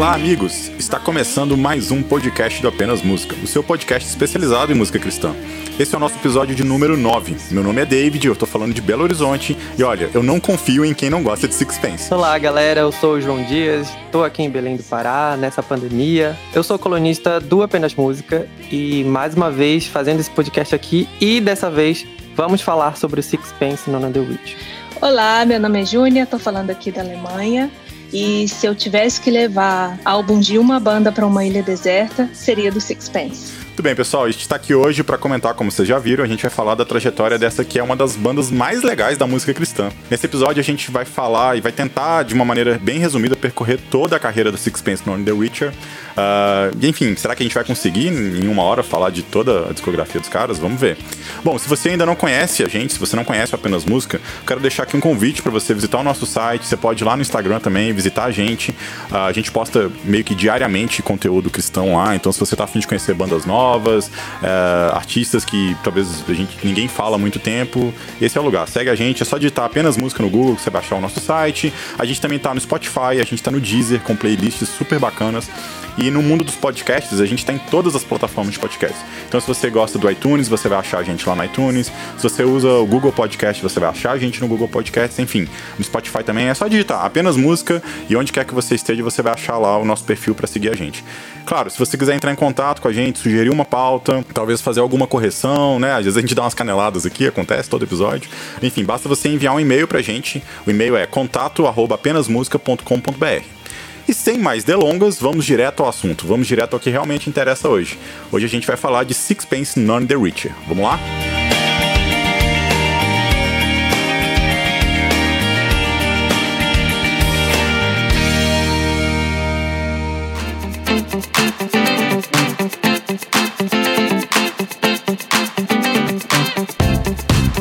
[0.00, 0.70] Olá, amigos!
[0.78, 5.36] Está começando mais um podcast do Apenas Música, o seu podcast especializado em música cristã.
[5.78, 7.36] Esse é o nosso episódio de número 9.
[7.50, 10.86] Meu nome é David, eu tô falando de Belo Horizonte e olha, eu não confio
[10.86, 12.12] em quem não gosta de Sixpence.
[12.14, 16.34] Olá, galera, eu sou o João Dias, tô aqui em Belém do Pará, nessa pandemia.
[16.54, 21.42] Eu sou colunista do Apenas Música e mais uma vez fazendo esse podcast aqui e
[21.42, 24.54] dessa vez vamos falar sobre o Sixpence Nona The Witch.
[25.02, 27.70] Olá, meu nome é Júnia, tô falando aqui da Alemanha.
[28.12, 32.70] E se eu tivesse que levar álbum de uma banda para uma ilha deserta, seria
[32.70, 33.60] do Sixpence.
[33.80, 36.26] Muito bem, pessoal, a gente está aqui hoje para comentar, como vocês já viram, a
[36.26, 39.54] gente vai falar da trajetória dessa que é uma das bandas mais legais da música
[39.54, 39.90] cristã.
[40.10, 43.80] Nesse episódio a gente vai falar e vai tentar, de uma maneira bem resumida, percorrer
[43.90, 45.72] toda a carreira do Sixpence no The Witcher.
[46.20, 49.72] Uh, enfim, será que a gente vai conseguir em uma hora falar de toda a
[49.72, 50.58] discografia dos caras?
[50.58, 50.98] Vamos ver.
[51.42, 54.60] Bom, se você ainda não conhece a gente, se você não conhece apenas música, quero
[54.60, 56.66] deixar aqui um convite para você visitar o nosso site.
[56.66, 58.70] Você pode ir lá no Instagram também visitar a gente.
[59.10, 62.80] Uh, a gente posta meio que diariamente conteúdo cristão lá, então se você tá afim
[62.80, 67.92] de conhecer bandas novas, uh, artistas que talvez a gente, ninguém fala há muito tempo.
[68.20, 68.68] Esse é o lugar.
[68.68, 71.00] Segue a gente, é só digitar apenas música no Google que você vai achar o
[71.00, 71.72] nosso site.
[71.98, 75.48] A gente também tá no Spotify, a gente tá no Deezer com playlists super bacanas.
[75.96, 78.96] E no mundo dos podcasts, a gente está em todas as plataformas de podcast.
[79.28, 81.92] Então, se você gosta do iTunes, você vai achar a gente lá no iTunes.
[82.16, 85.20] Se você usa o Google Podcast, você vai achar a gente no Google Podcast.
[85.20, 85.46] Enfim,
[85.78, 89.22] no Spotify também é só digitar apenas música e onde quer que você esteja, você
[89.22, 91.04] vai achar lá o nosso perfil para seguir a gente.
[91.46, 94.80] Claro, se você quiser entrar em contato com a gente, sugerir uma pauta, talvez fazer
[94.80, 95.92] alguma correção, né?
[95.92, 98.30] Às vezes a gente dá umas caneladas aqui, acontece todo episódio.
[98.62, 100.42] Enfim, basta você enviar um e-mail pra gente.
[100.66, 103.59] O e-mail é contato@apenasmusica.com.br.
[104.08, 107.98] E sem mais delongas, vamos direto ao assunto, vamos direto ao que realmente interessa hoje.
[108.32, 110.52] Hoje a gente vai falar de Sixpence None the Richer.
[110.66, 110.98] Vamos lá?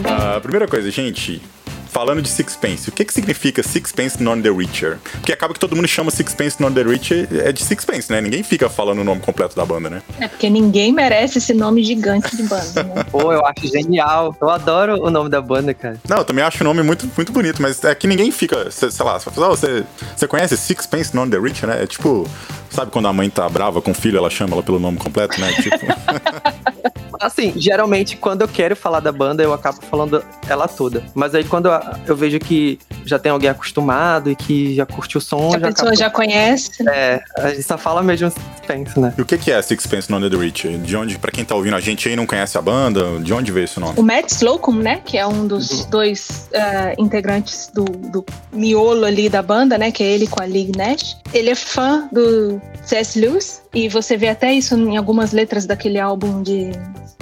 [0.05, 1.41] Ah, primeira coisa, gente,
[1.89, 4.97] falando de Sixpence, o que que significa Sixpence Non The Richer?
[5.13, 8.21] Porque acaba que todo mundo chama Sixpence Non The Richer é de Sixpence, né?
[8.21, 10.01] Ninguém fica falando o nome completo da banda, né?
[10.19, 13.03] É porque ninguém merece esse nome gigante de banda, né?
[13.11, 14.35] Pô, eu acho genial.
[14.39, 15.99] Eu adoro o nome da banda, cara.
[16.07, 18.89] Não, eu também acho o nome muito, muito bonito, mas é que ninguém fica, sei
[18.99, 19.83] lá, você, oh, você,
[20.15, 21.83] você conhece Sixpence Non The Richer, né?
[21.83, 22.27] É tipo,
[22.69, 25.39] sabe quando a mãe tá brava com o filho, ela chama ela pelo nome completo,
[25.39, 25.51] né?
[25.53, 25.85] Tipo...
[27.19, 31.03] Assim, geralmente quando eu quero falar da banda, eu acabo falando ela toda.
[31.13, 31.69] Mas aí quando
[32.07, 35.49] eu vejo que já tem alguém acostumado e que já curte o som.
[35.49, 35.99] Que a já pessoa acabo...
[35.99, 36.87] já conhece.
[36.89, 39.13] É, a gente só fala mesmo Sixpence, né?
[39.17, 40.67] E o que é Sixpence No The Rich?
[40.77, 43.51] De onde, pra quem tá ouvindo a gente aí não conhece a banda, de onde
[43.51, 43.93] veio esse nome?
[43.97, 45.01] O Matt Slocum, né?
[45.03, 45.89] Que é um dos uhum.
[45.89, 49.91] dois uh, integrantes do, do miolo ali da banda, né?
[49.91, 51.17] Que é ele com a Lee Nash.
[51.33, 53.19] Ele é fã do C.S.
[53.19, 53.61] Lewis.
[53.73, 56.71] E você vê até isso em algumas letras daquele álbum de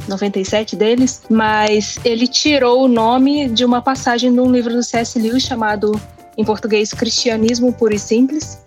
[0.07, 5.19] 97 deles, mas ele tirou o nome de uma passagem de um livro do C.S.
[5.19, 5.99] Lewis chamado,
[6.37, 8.59] em português, Cristianismo Puro e Simples.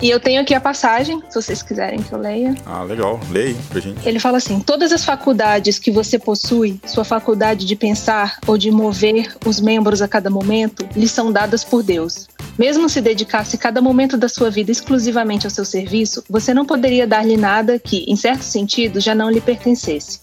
[0.00, 2.54] E eu tenho aqui a passagem, se vocês quiserem que eu leia.
[2.66, 3.18] Ah, legal.
[3.30, 4.06] Leia pra gente.
[4.06, 8.70] Ele fala assim: todas as faculdades que você possui, sua faculdade de pensar ou de
[8.70, 12.28] mover os membros a cada momento, lhe são dadas por Deus.
[12.58, 17.06] Mesmo se dedicasse cada momento da sua vida exclusivamente ao seu serviço, você não poderia
[17.06, 20.20] dar-lhe nada que, em certo sentido, já não lhe pertencesse.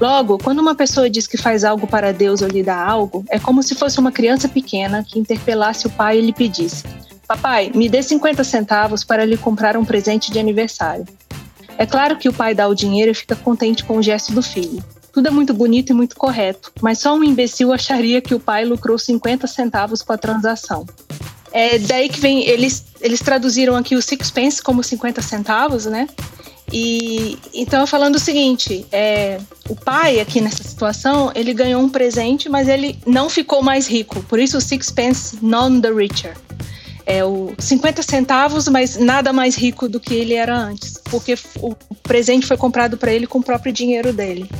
[0.00, 3.38] Logo, quando uma pessoa diz que faz algo para Deus ou lhe dá algo, é
[3.38, 6.84] como se fosse uma criança pequena que interpelasse o pai e lhe pedisse:
[7.26, 11.06] Papai, me dê 50 centavos para lhe comprar um presente de aniversário.
[11.78, 14.42] É claro que o pai dá o dinheiro e fica contente com o gesto do
[14.42, 14.82] filho.
[15.12, 18.64] Tudo é muito bonito e muito correto, mas só um imbecil acharia que o pai
[18.64, 20.84] lucrou 50 centavos com a transação.
[21.52, 26.08] É daí que vem, eles, eles traduziram aqui o sixpence como 50 centavos, né?
[26.76, 29.38] E então falando o seguinte, é,
[29.68, 34.20] o pai aqui nessa situação ele ganhou um presente, mas ele não ficou mais rico.
[34.24, 36.36] Por isso o sixpence non the richer.
[37.06, 41.76] É o 50 centavos, mas nada mais rico do que ele era antes, porque o
[42.02, 44.50] presente foi comprado para ele com o próprio dinheiro dele.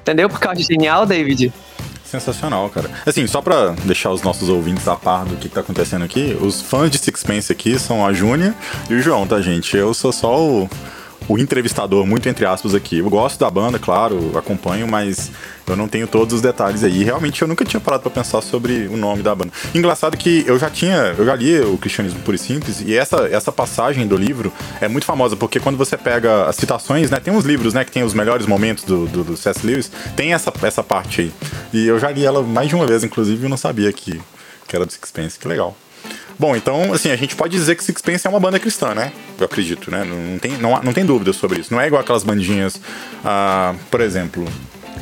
[0.00, 1.52] Entendeu por causa de genial, David?
[2.02, 2.90] Sensacional, cara.
[3.04, 6.34] Assim, só pra deixar os nossos ouvintes a par do que, que tá acontecendo aqui,
[6.40, 8.54] os fãs de Sixpence aqui são a Júnia
[8.88, 9.76] e o João, tá, gente?
[9.76, 10.70] Eu sou só o,
[11.32, 12.98] o entrevistador, muito entre aspas aqui.
[12.98, 15.30] Eu gosto da banda, claro, acompanho, mas
[15.66, 17.02] eu não tenho todos os detalhes aí.
[17.02, 19.50] Realmente eu nunca tinha parado para pensar sobre o nome da banda.
[19.74, 23.28] Engraçado que eu já tinha, eu já li o Cristianismo Puro e Simples, e essa,
[23.28, 27.32] essa passagem do livro é muito famosa, porque quando você pega as citações, né, tem
[27.32, 29.66] uns livros, né, que tem os melhores momentos do, do, do C.S.
[29.66, 31.32] Lewis, tem essa, essa parte aí.
[31.72, 34.20] E eu já li ela mais de uma vez, inclusive, e não sabia que,
[34.68, 35.38] que era do Sixpence.
[35.38, 35.74] Que legal.
[36.38, 39.12] Bom, então, assim, a gente pode dizer que Sixpence é uma banda cristã, né?
[39.38, 40.04] Eu acredito, né?
[40.04, 41.72] Não tem, não, não tem dúvida sobre isso.
[41.72, 42.80] Não é igual aquelas bandinhas,
[43.24, 44.46] ah, por exemplo.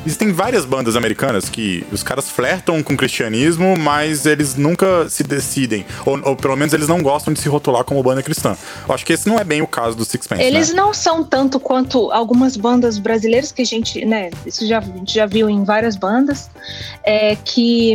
[0.05, 5.23] Existem várias bandas americanas que os caras flertam com o cristianismo, mas eles nunca se
[5.23, 5.85] decidem.
[6.07, 8.57] Ou, ou, pelo menos eles não gostam de se rotular como banda cristã.
[8.89, 10.43] Eu acho que esse não é bem o caso do Sixpence.
[10.43, 10.77] Eles né?
[10.77, 14.31] não são tanto quanto algumas bandas brasileiras que a gente, né?
[14.47, 16.51] Isso já, a gente já viu em várias bandas.
[17.05, 17.95] É que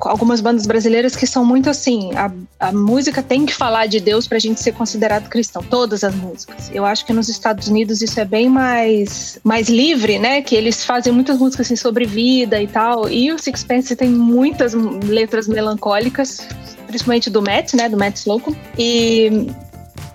[0.00, 2.30] algumas bandas brasileiras que são muito assim, a,
[2.60, 6.14] a música tem que falar de Deus para a gente ser considerado cristão, todas as
[6.14, 6.70] músicas.
[6.72, 10.40] Eu acho que nos Estados Unidos isso é bem mais, mais livre, né?
[10.40, 13.08] Que eles fazem muitas músicas assim, sobre vida e tal.
[13.08, 16.46] E o Sixpence tem muitas letras melancólicas,
[16.86, 17.88] principalmente do Matt, né?
[17.88, 18.54] Do Matt Slocum.
[18.78, 19.46] E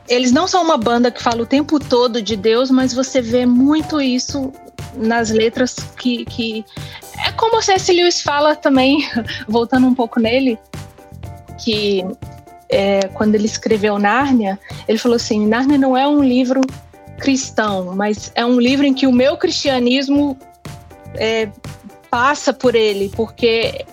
[0.08, 3.46] eles não são uma banda que fala o tempo todo de Deus, mas você vê
[3.46, 4.52] muito isso
[4.96, 6.66] nas letras que, que
[7.00, 7.00] é
[7.42, 7.92] como o C.S.
[7.92, 9.00] Lewis fala também,
[9.50, 10.60] voltando um pouco nele,
[11.58, 12.06] que
[12.70, 16.62] é, quando ele escreveu Nárnia, ele falou assim: Nárnia não é um livro
[17.18, 20.38] cristão, mas é um livro em que o meu cristianismo
[21.16, 21.50] é,
[22.12, 23.86] passa por ele, porque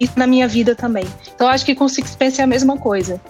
[0.00, 1.06] isso na minha vida também.
[1.34, 3.20] Então acho que com Sixpence é a mesma coisa.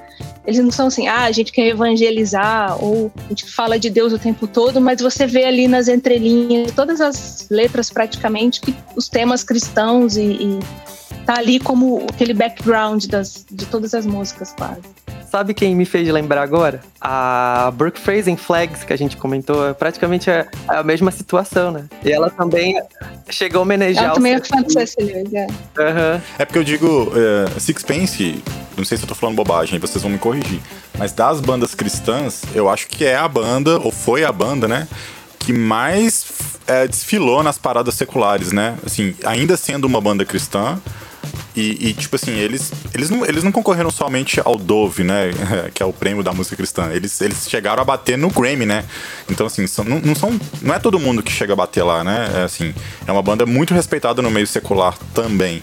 [0.44, 4.12] Eles não são assim, ah, a gente quer evangelizar ou a gente fala de Deus
[4.12, 9.08] o tempo todo, mas você vê ali nas entrelinhas, todas as letras praticamente, que os
[9.08, 10.58] temas cristãos e, e
[11.24, 14.82] tá ali como aquele background das, de todas as músicas quase.
[15.32, 16.82] Sabe quem me fez lembrar agora?
[17.00, 21.86] A Brooke Fraser Flags, que a gente comentou, é praticamente a, a mesma situação, né?
[22.04, 22.78] E ela também
[23.30, 24.68] chegou a homenagear ela também é fã do.
[24.74, 25.46] Lewis, é.
[25.46, 26.20] Uhum.
[26.38, 28.44] É porque eu digo, uh, Sixpence,
[28.76, 30.60] não sei se eu tô falando bobagem, vocês vão me corrigir,
[30.98, 34.86] mas das bandas cristãs, eu acho que é a banda, ou foi a banda, né?
[35.38, 36.26] que mais
[36.66, 38.76] é, desfilou nas paradas seculares, né?
[38.84, 40.78] Assim, ainda sendo uma banda cristã,
[41.54, 45.30] e, e, tipo assim, eles, eles, não, eles não concorreram somente ao Dove, né?
[45.74, 46.90] que é o prêmio da música cristã.
[46.92, 48.84] Eles, eles chegaram a bater no Grammy, né?
[49.30, 52.02] Então, assim, são, não, não, são, não é todo mundo que chega a bater lá,
[52.02, 52.30] né?
[52.36, 52.74] É, assim,
[53.06, 55.62] é uma banda muito respeitada no meio secular também.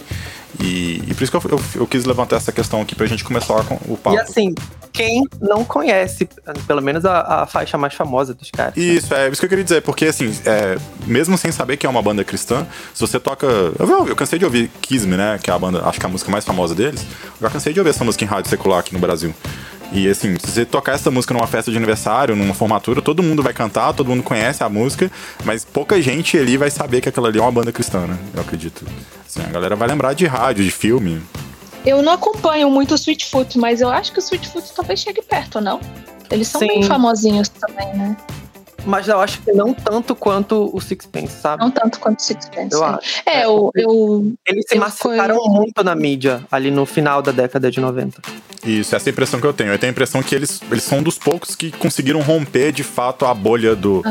[0.59, 3.23] E, e por isso que eu, eu, eu, quis levantar essa questão aqui pra gente
[3.23, 4.17] começar com o papo.
[4.17, 4.53] E assim,
[4.99, 6.27] quem não conhece,
[6.67, 8.75] pelo menos a, a faixa mais famosa dos caras.
[8.75, 8.83] Né?
[8.83, 9.27] Isso, né?
[9.27, 12.01] é isso que eu queria dizer, porque assim, é, mesmo sem saber que é uma
[12.01, 13.47] banda cristã, se você toca.
[13.47, 15.39] Eu, eu cansei de ouvir Kiss Me, né?
[15.41, 17.01] Que é a banda, acho que é a música mais famosa deles.
[17.23, 19.33] Eu já cansei de ouvir essa música em rádio secular aqui no Brasil.
[19.93, 23.41] E assim, se você tocar essa música numa festa de aniversário, numa formatura, todo mundo
[23.41, 25.09] vai cantar, todo mundo conhece a música,
[25.45, 28.17] mas pouca gente ali vai saber que aquela ali é uma banda cristã, né?
[28.33, 28.85] Eu acredito.
[29.25, 31.21] Assim, a galera vai lembrar de rádio, de filme.
[31.85, 35.61] Eu não acompanho muito o Sweetfoot, mas eu acho que o Sweetfoot talvez chegue perto,
[35.61, 35.79] não?
[36.29, 36.67] Eles são Sim.
[36.67, 38.17] bem famosinhos também, né?
[38.85, 41.63] Mas eu acho que não tanto quanto o Sixpence, sabe?
[41.63, 42.73] Não tanto quanto o Sixpence.
[42.73, 43.21] Eu acho.
[43.25, 47.79] É, eu, eu, Eles se massificaram muito na mídia ali no final da década de
[47.79, 48.21] 90.
[48.65, 49.71] Isso, essa é a impressão que eu tenho.
[49.71, 53.25] Eu tenho a impressão que eles, eles são dos poucos que conseguiram romper de fato
[53.25, 54.03] a bolha do,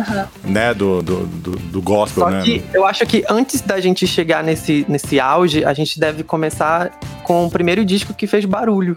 [0.43, 2.43] né, do, do, do, do gospel, Só né?
[2.43, 6.99] Que eu acho que antes da gente chegar nesse, nesse auge, a gente deve começar
[7.23, 8.97] com o primeiro disco que fez barulho.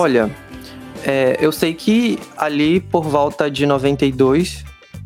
[0.00, 0.30] Olha,
[1.04, 4.64] é, eu sei que ali por volta de 92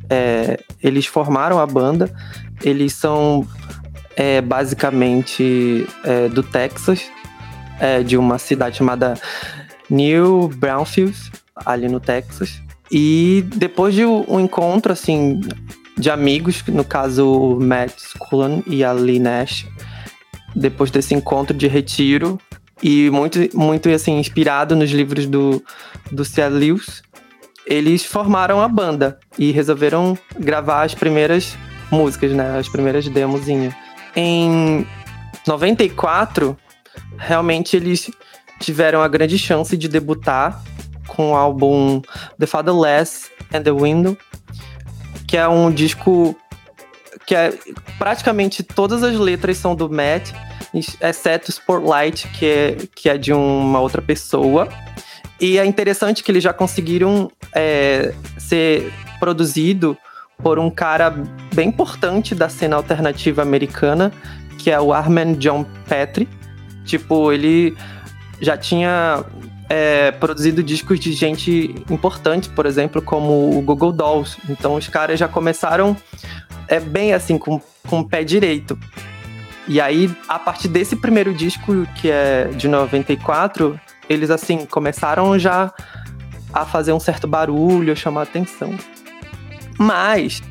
[0.08, 2.14] é, eles formaram a banda.
[2.62, 3.44] Eles são
[4.14, 7.10] é, basicamente é, do Texas,
[7.80, 9.14] é, de uma cidade chamada
[9.90, 11.32] New Brownfield,
[11.66, 12.62] ali no Texas.
[12.88, 15.40] E depois de um encontro assim
[15.98, 19.66] de amigos, no caso o Matt Scullen e a Lee Nash,
[20.54, 22.38] depois desse encontro de retiro,
[22.84, 25.64] e muito, muito assim, inspirado nos livros do,
[26.12, 26.48] do C.A.
[26.48, 27.02] Lewis,
[27.66, 31.56] eles formaram a banda e resolveram gravar as primeiras
[31.90, 32.58] músicas, né?
[32.58, 33.72] As primeiras demozinhas.
[34.14, 34.86] Em
[35.46, 36.54] 94,
[37.16, 38.10] realmente eles
[38.60, 40.62] tiveram a grande chance de debutar
[41.06, 42.02] com o álbum
[42.38, 44.14] The Fatherless and the Window,
[45.26, 46.36] que é um disco
[47.26, 47.58] que é
[47.98, 50.32] praticamente todas as letras são do Matt
[51.00, 54.68] exceto Spotlight, que é, que é de uma outra pessoa.
[55.40, 59.96] E é interessante que eles já conseguiram é, ser produzido
[60.42, 61.14] por um cara
[61.54, 64.12] bem importante da cena alternativa americana,
[64.58, 66.28] que é o Armin John Petrie.
[66.84, 67.76] Tipo, ele
[68.40, 69.24] já tinha
[69.68, 74.36] é, produzido discos de gente importante, por exemplo, como o Google Dolls.
[74.48, 75.96] Então os caras já começaram
[76.68, 78.78] é, bem assim, com, com o pé direito.
[79.66, 85.72] E aí, a partir desse primeiro disco, que é de 94, eles assim começaram já
[86.52, 88.74] a fazer um certo barulho, chamar atenção.
[89.78, 90.42] Mas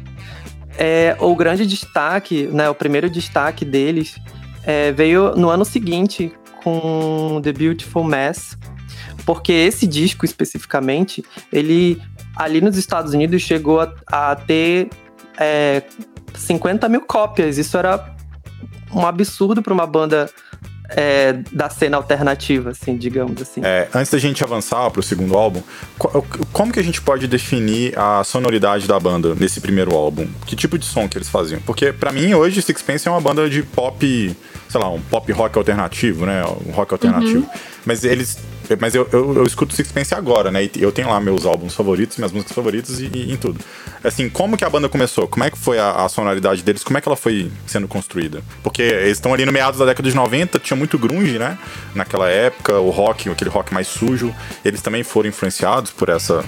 [0.77, 4.17] é, o grande destaque, né, o primeiro destaque deles
[4.65, 8.57] é, veio no ano seguinte com The Beautiful Mess,
[9.25, 12.01] porque esse disco especificamente, ele
[12.35, 14.89] ali nos Estados Unidos chegou a, a ter
[15.37, 15.83] é,
[16.33, 17.57] 50 mil cópias.
[17.57, 18.12] Isso era
[18.93, 20.29] um absurdo para uma banda
[20.89, 23.61] é, da cena alternativa, assim, digamos assim.
[23.63, 25.61] É, antes da gente avançar para o segundo álbum,
[26.51, 30.27] como que a gente pode definir a sonoridade da banda nesse primeiro álbum?
[30.45, 31.61] Que tipo de som que eles faziam?
[31.61, 34.35] Porque para mim hoje Sixpence é uma banda de pop,
[34.69, 36.43] sei lá, um pop rock alternativo, né?
[36.67, 37.39] Um rock alternativo.
[37.39, 37.59] Uhum.
[37.85, 38.37] Mas eles
[38.79, 40.63] mas eu, eu, eu, escuto Sixpence agora, né?
[40.63, 43.59] E eu tenho lá meus álbuns favoritos, minhas músicas favoritas e, e, em tudo.
[44.03, 45.27] Assim, como que a banda começou?
[45.27, 46.83] Como é que foi a, a sonoridade deles?
[46.83, 48.43] Como é que ela foi sendo construída?
[48.61, 51.57] Porque eles estão ali no meados da década de 90, tinha muito grunge, né?
[51.95, 54.33] Naquela época, o rock, aquele rock mais sujo.
[54.63, 56.43] Eles também foram influenciados por essa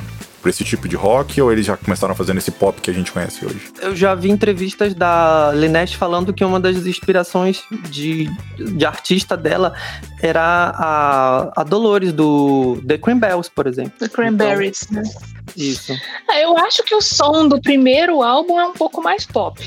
[0.46, 3.12] por esse tipo de rock ou eles já começaram fazendo esse pop que a gente
[3.12, 3.74] conhece hoje?
[3.82, 9.74] Eu já vi entrevistas da Linette falando que uma das inspirações de, de artista dela
[10.22, 13.94] era a, a Dolores do The Cranberries, por exemplo.
[13.98, 15.10] The Cranberries, então, né?
[15.58, 15.94] Isso.
[16.30, 19.60] É, eu acho que o som do primeiro álbum é um pouco mais pop.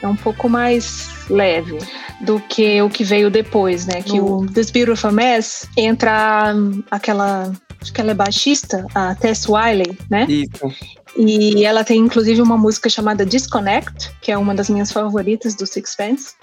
[0.00, 1.78] É um pouco mais leve
[2.22, 4.00] do que o que veio depois, né?
[4.00, 6.54] Que o This Beautiful Mess entra
[6.90, 7.52] aquela
[7.84, 10.26] acho que ela é baixista, a Tess Wiley, né?
[10.26, 10.72] Isso.
[11.16, 15.66] E ela tem inclusive uma música chamada Disconnect, que é uma das minhas favoritas do
[15.66, 16.34] Sixpence.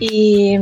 [0.00, 0.58] E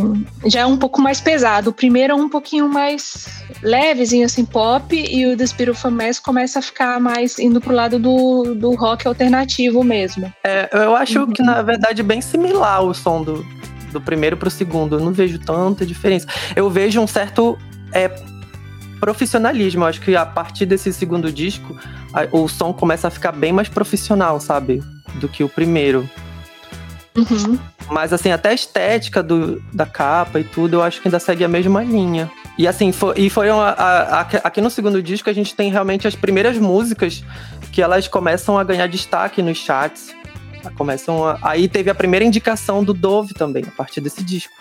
[0.47, 1.71] já é um pouco mais pesado.
[1.71, 5.91] O primeiro é um pouquinho mais levezinho, assim, pop, e o The Spirit of a
[5.91, 10.33] Mess começa a ficar mais indo pro lado do, do rock alternativo mesmo.
[10.45, 11.33] É, eu acho uhum.
[11.33, 13.45] que, na verdade, é bem similar o som do,
[13.91, 14.97] do primeiro pro segundo.
[14.97, 16.27] Eu não vejo tanta diferença.
[16.55, 17.59] Eu vejo um certo
[17.93, 18.09] é,
[19.01, 19.85] profissionalismo.
[19.85, 21.77] Eu acho que a partir desse segundo disco,
[22.13, 24.83] a, o som começa a ficar bem mais profissional, sabe?
[25.15, 26.09] Do que o primeiro.
[27.17, 27.59] Uhum.
[27.91, 31.45] Mas assim, até a estética do, da capa e tudo, eu acho que ainda segue
[31.45, 32.31] a mesma linha.
[32.57, 35.71] E assim, foi, e foi uma, a, a, aqui no segundo disco a gente tem
[35.71, 37.25] realmente as primeiras músicas
[37.73, 40.15] que elas começam a ganhar destaque nos chats.
[40.77, 44.53] Começam a, aí teve a primeira indicação do Dove também, a partir desse disco.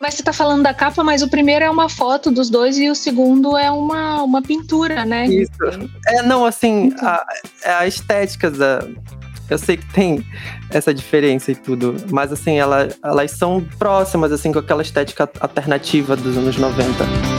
[0.00, 2.90] Mas você tá falando da capa, mas o primeiro é uma foto dos dois e
[2.90, 5.26] o segundo é uma, uma pintura, né?
[5.26, 5.52] Isso.
[6.06, 7.24] É, não, assim, a,
[7.62, 8.86] é a estética da.
[9.48, 10.26] Eu sei que tem
[10.70, 16.16] essa diferença e tudo, mas assim, ela, elas são próximas, assim, com aquela estética alternativa
[16.16, 17.33] dos anos 90.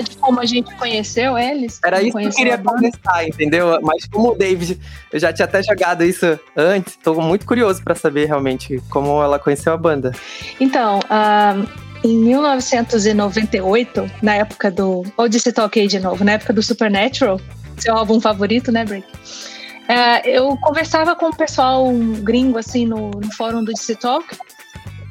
[0.00, 1.80] Falar de como a gente conheceu eles?
[1.84, 3.78] Era isso que eu queria começar, entendeu?
[3.82, 4.80] Mas como o David,
[5.12, 9.38] eu já tinha até jogado isso antes, estou muito curioso para saber realmente como ela
[9.38, 10.12] conheceu a banda.
[10.58, 11.68] Então, uh,
[12.02, 15.04] em 1998, na época do.
[15.16, 17.40] Odyssey Talk de novo, na época do Supernatural,
[17.78, 19.06] seu álbum favorito, né, Break?
[19.06, 21.92] Uh, eu conversava com o pessoal
[22.22, 24.24] gringo, assim, no, no fórum do DC Talk,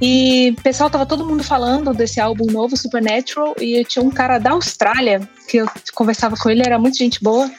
[0.01, 4.51] e pessoal tava todo mundo falando desse álbum novo, Supernatural, e tinha um cara da
[4.51, 7.50] Austrália que eu conversava com ele, era muito gente boa.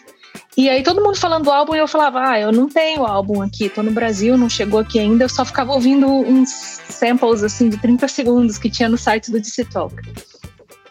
[0.56, 3.42] E aí todo mundo falando do álbum e eu falava, ah, eu não tenho álbum
[3.42, 7.68] aqui, tô no Brasil, não chegou aqui ainda, eu só ficava ouvindo uns samples assim
[7.68, 9.94] de 30 segundos que tinha no site do DC Talk.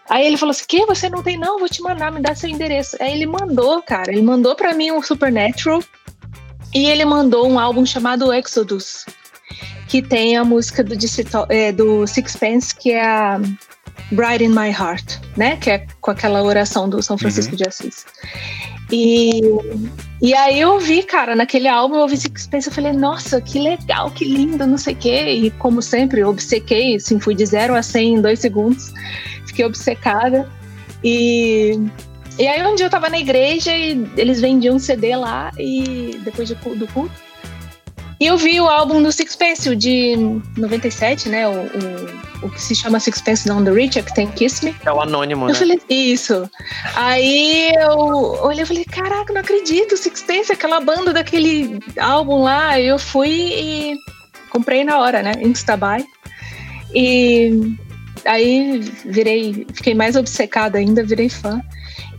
[0.10, 1.60] Aí ele falou assim: que você não tem não?
[1.60, 2.98] Vou te mandar, me dá seu endereço.
[3.00, 5.84] Aí ele mandou, cara, ele mandou para mim o Supernatural
[6.74, 9.06] e ele mandou um álbum chamado Exodus,
[9.90, 10.96] que tem a música do,
[11.50, 13.42] é, do Sixpence, que é a
[14.12, 15.58] Bright in My Heart, né?
[15.58, 17.58] Que é com aquela oração do São Francisco uhum.
[17.58, 18.06] de Assis.
[18.92, 19.42] E,
[20.22, 24.12] e aí eu vi, cara, naquele álbum eu ouvi Sixpence, eu falei, nossa, que legal,
[24.12, 25.32] que lindo, não sei o quê.
[25.32, 28.94] E como sempre, eu obcequei, assim, fui de 0 a 100 em dois segundos.
[29.48, 30.48] Fiquei obcecada.
[31.04, 31.80] E,
[32.38, 36.20] e aí um dia eu tava na igreja e eles vendiam um CD lá, e
[36.24, 37.12] depois do culto,
[38.20, 40.16] E eu vi o álbum do Sixpence, o de
[40.58, 41.48] 97, né?
[41.48, 44.76] O, o, o que se chama Sixpence Down the é que tem Kiss Me.
[44.86, 45.54] É o anônimo, eu né?
[45.54, 46.50] Falei, isso.
[46.96, 47.98] Aí eu
[48.44, 52.78] olhei e falei, caraca, não acredito, Sixpence, aquela banda daquele álbum lá.
[52.78, 53.96] Eu fui e
[54.50, 55.32] comprei na hora, né?
[55.42, 56.04] Instabuy.
[56.94, 57.78] E
[58.26, 61.62] aí virei, fiquei mais obcecada ainda, virei fã.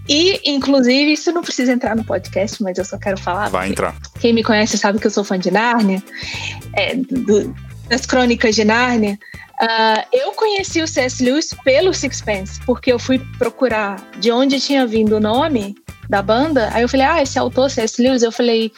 [0.09, 3.49] E, inclusive, isso não precisa entrar no podcast, mas eu só quero falar.
[3.49, 3.95] Vai entrar.
[4.19, 6.03] Quem me conhece sabe que eu sou fã de Nárnia,
[6.75, 7.55] é, do,
[7.89, 9.19] das crônicas de Nárnia.
[9.61, 11.23] Uh, eu conheci o C.S.
[11.23, 15.77] Lewis pelo Sixpence, porque eu fui procurar de onde tinha vindo o nome
[16.09, 16.71] da banda.
[16.73, 18.03] Aí eu falei, ah, esse autor, C.S.
[18.03, 18.23] Lewis.
[18.23, 18.73] Eu falei,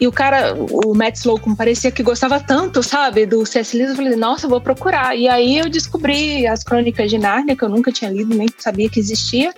[0.00, 3.76] e o cara, o Matt Slocum, parecia que gostava tanto, sabe, do C.S.
[3.76, 3.90] Lewis.
[3.90, 5.14] Eu falei, nossa, eu vou procurar.
[5.14, 8.88] E aí eu descobri as Crônicas de Nárnia, que eu nunca tinha lido, nem sabia
[8.88, 9.52] que existia.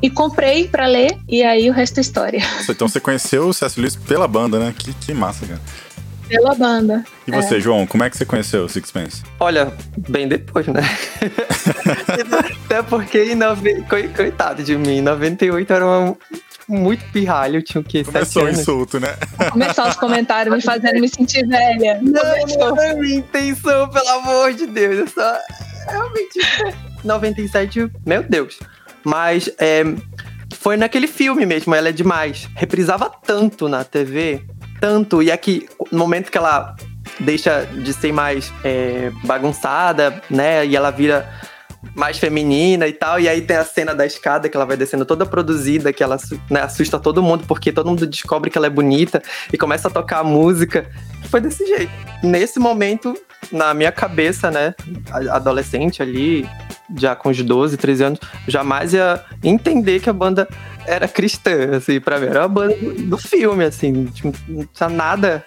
[0.00, 2.38] E comprei para ler, e aí o resto é história.
[2.38, 3.80] Nossa, então você conheceu o C.S.
[3.80, 4.72] Lewis pela banda, né?
[4.78, 5.60] Que, que massa, cara.
[6.28, 7.04] Pela banda.
[7.26, 7.60] E você, é.
[7.60, 9.22] João, como é que você conheceu o Sixpence?
[9.40, 9.72] Olha,
[10.08, 10.82] bem depois, né?
[12.66, 13.82] Até porque, em nove...
[14.14, 16.16] coitado de mim, em 98 era uma
[16.68, 18.04] muito pirralho, tinha o quê?
[18.04, 19.16] Começou o insulto, né?
[19.50, 21.98] Começar os comentários me fazendo me sentir velha.
[22.02, 24.98] Não, não é minha intenção, pelo amor de Deus.
[24.98, 25.38] Eu só.
[25.88, 26.40] Realmente.
[27.02, 28.58] 97, meu Deus.
[29.02, 29.82] Mas é,
[30.54, 32.48] foi naquele filme mesmo, ela é demais.
[32.54, 34.44] Reprisava tanto na TV,
[34.80, 35.22] tanto.
[35.22, 36.76] E aqui, no momento que ela
[37.20, 40.66] deixa de ser mais é, bagunçada, né?
[40.66, 41.28] E ela vira
[41.94, 43.20] mais feminina e tal.
[43.20, 46.16] E aí tem a cena da escada que ela vai descendo toda produzida, que ela
[46.50, 49.90] né, assusta todo mundo, porque todo mundo descobre que ela é bonita e começa a
[49.90, 50.90] tocar a música.
[51.30, 51.92] Foi desse jeito.
[52.22, 53.16] Nesse momento,
[53.52, 54.74] na minha cabeça, né,
[55.30, 56.48] adolescente ali,
[56.96, 60.48] já com os 12, 13 anos, jamais ia entender que a banda
[60.86, 62.26] era cristã, assim, pra mim.
[62.26, 65.44] Era uma banda do filme, assim, tipo, não tinha nada,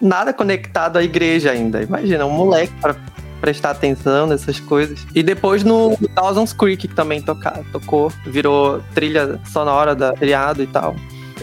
[0.00, 1.82] nada conectado à igreja ainda.
[1.82, 2.94] Imagina, um moleque pra
[3.42, 5.04] prestar atenção nessas coisas.
[5.12, 10.66] E depois no Dawson's Creek que também tocar, tocou, virou trilha sonora da seriado e
[10.68, 10.94] tal.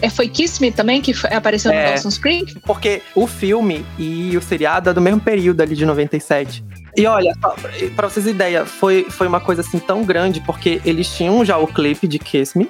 [0.01, 2.59] É, foi Kiss Me também que apareceu é, no Dawson's Creek?
[2.61, 6.63] Porque o filme e o seriado é do mesmo período ali de 97.
[6.95, 7.33] E olha,
[7.95, 11.67] pra vocês ideia, foi, foi uma coisa assim tão grande, porque eles tinham já o
[11.67, 12.69] clipe de Kiss Me,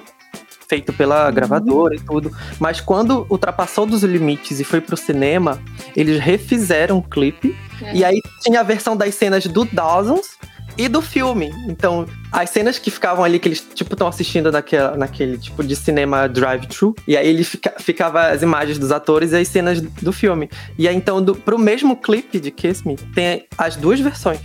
[0.70, 1.34] feito pela uhum.
[1.34, 2.30] gravadora e tudo.
[2.60, 5.60] Mas quando ultrapassou dos limites e foi pro cinema,
[5.96, 7.56] eles refizeram o clipe.
[7.82, 7.96] É.
[7.96, 10.38] E aí tinha a versão das cenas do Dawson's
[10.78, 11.52] e do filme.
[11.66, 15.74] Então, as cenas que ficavam ali, que eles, tipo, estão assistindo naquela, naquele tipo de
[15.74, 20.12] cinema drive-thru, e aí ele fica, ficava as imagens dos atores e as cenas do
[20.12, 20.48] filme.
[20.78, 24.40] E aí, então, do, pro mesmo clipe de Kiss Me, tem as duas versões.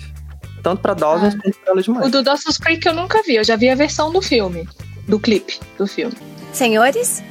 [0.64, 1.40] Tanto pra Dawson's ah.
[1.40, 4.12] quanto pra Los O do Dawson's Creek eu nunca vi, eu já vi a versão
[4.12, 4.68] do filme
[5.08, 6.16] do clipe do filme.
[6.54, 7.24] Senhores,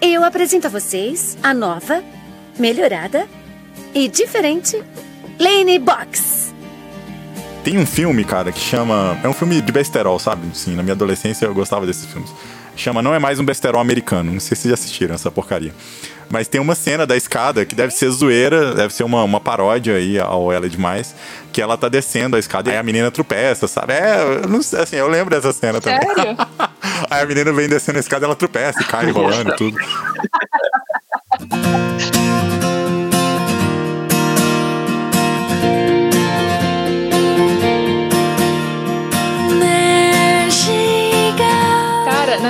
[0.00, 2.02] eu apresento a vocês a nova,
[2.58, 3.28] melhorada
[3.94, 4.82] e diferente
[5.38, 6.52] Lane Box.
[7.62, 9.16] Tem um filme, cara, que chama.
[9.22, 10.48] É um filme de besterol, sabe?
[10.56, 12.30] Sim, na minha adolescência eu gostava desses filmes.
[12.74, 14.32] Chama Não é Mais um Besterol Americano.
[14.32, 15.72] Não sei se vocês já assistiram essa porcaria.
[16.32, 19.96] Mas tem uma cena da escada que deve ser zoeira, deve ser uma, uma paródia
[19.96, 21.14] aí ao Ela é Demais,
[21.52, 23.92] que ela tá descendo a escada e aí a menina tropeça, sabe?
[23.92, 26.00] É, eu não sei, assim, eu lembro dessa cena também.
[26.00, 26.34] Sério?
[27.10, 29.76] aí a menina vem descendo a escada, ela tropeça e cai rolando tudo.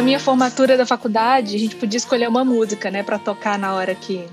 [0.02, 3.72] na minha formatura da faculdade, a gente podia escolher uma música, né, para tocar na
[3.72, 4.24] hora que.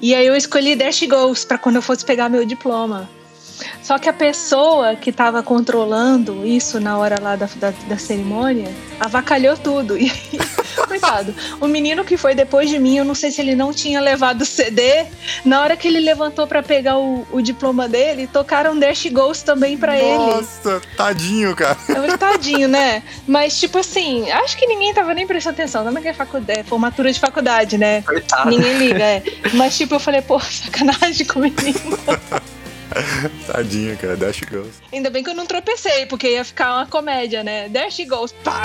[0.00, 3.08] E aí eu escolhi Dash Goes para quando eu fosse pegar meu diploma.
[3.82, 8.72] Só que a pessoa que estava controlando isso na hora lá da, da, da cerimônia
[9.00, 9.96] avacalhou tudo.
[10.72, 13.72] E coitado, o menino que foi depois de mim, eu não sei se ele não
[13.72, 15.04] tinha levado o CD.
[15.44, 19.76] Na hora que ele levantou para pegar o, o, diploma dele, tocaram Dash Ghost também
[19.76, 20.16] para ele.
[20.16, 21.76] Nossa, tadinho, cara.
[21.88, 23.02] Eu, tadinho, né?
[23.26, 25.84] Mas, tipo assim, acho que ninguém tava nem prestando atenção.
[25.84, 28.02] Não é que é faculdade, é formatura de faculdade, né?
[28.02, 28.50] Coitado.
[28.50, 29.22] Ninguém liga, é.
[29.54, 31.98] Mas, tipo, eu falei, pô, sacanagem com o menino.
[33.46, 34.16] Tadinho, cara.
[34.16, 34.80] Dash Goes.
[34.92, 37.68] Ainda bem que eu não tropecei, porque ia ficar uma comédia, né?
[37.68, 38.32] Dash Goes.
[38.44, 38.62] Pá!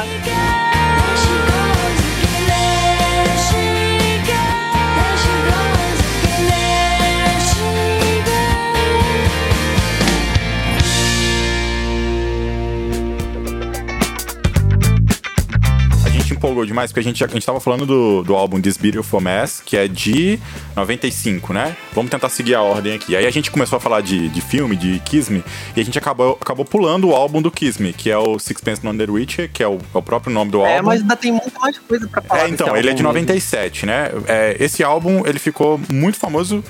[16.37, 19.61] Empolgou demais, porque a gente, a gente tava falando do, do álbum This Beautiful Mess,
[19.63, 20.39] que é de
[20.75, 21.75] 95, né?
[21.93, 23.15] Vamos tentar seguir a ordem aqui.
[23.15, 25.43] Aí a gente começou a falar de, de filme, de Kiss Me,
[25.75, 28.83] e a gente acabou, acabou pulando o álbum do Kiss Me, que é o Sixpence
[28.83, 30.77] None the Witcher, que é o, é o próprio nome do é, álbum.
[30.77, 32.45] É, mas ainda tem muito mais coisa pra falar.
[32.45, 34.11] É, então, ele é de 97, né?
[34.27, 36.63] É, esse álbum, ele ficou muito famoso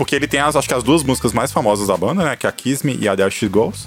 [0.00, 2.34] porque ele tem as, acho que as duas músicas mais famosas da banda, né?
[2.34, 3.86] Que é a Kiss Me e a There She Goes.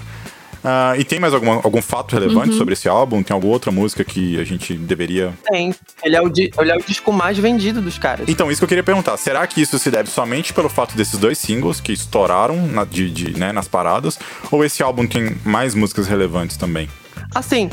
[0.64, 2.56] Uh, e tem mais alguma, algum fato relevante uhum.
[2.56, 3.22] sobre esse álbum?
[3.22, 5.34] Tem alguma outra música que a gente deveria.
[5.44, 5.74] Tem.
[6.02, 8.26] Ele é, o ele é o disco mais vendido dos caras.
[8.30, 9.18] Então, isso que eu queria perguntar.
[9.18, 13.10] Será que isso se deve somente pelo fato desses dois singles que estouraram na, de,
[13.10, 14.18] de, né, nas paradas?
[14.50, 16.88] Ou esse álbum tem mais músicas relevantes também?
[17.34, 17.68] Assim,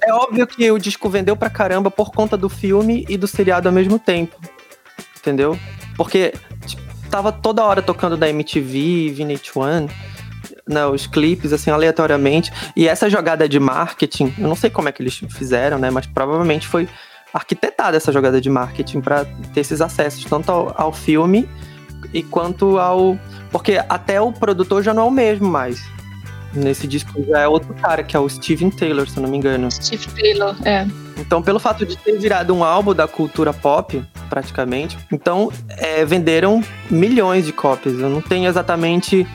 [0.00, 3.68] é óbvio que o disco vendeu pra caramba por conta do filme e do seriado
[3.68, 4.36] ao mesmo tempo.
[5.18, 5.58] Entendeu?
[5.96, 6.32] Porque
[6.64, 9.90] tipo, tava toda hora tocando da MTV, VH1
[10.68, 12.52] né, os clipes, assim, aleatoriamente.
[12.74, 15.90] E essa jogada de marketing, eu não sei como é que eles fizeram, né?
[15.90, 16.88] Mas provavelmente foi
[17.32, 21.48] arquitetada essa jogada de marketing para ter esses acessos, tanto ao, ao, filme
[22.12, 23.18] e quanto ao.
[23.50, 25.80] Porque até o produtor já não é o mesmo mais.
[26.52, 29.36] Nesse disco já é outro cara, que é o Steven Taylor, se eu não me
[29.36, 29.70] engano.
[29.70, 30.86] Steve Taylor, é.
[31.18, 36.62] Então, pelo fato de ter virado um álbum da cultura pop, praticamente, então é, venderam
[36.90, 37.98] milhões de cópias.
[37.98, 39.26] Eu não tenho exatamente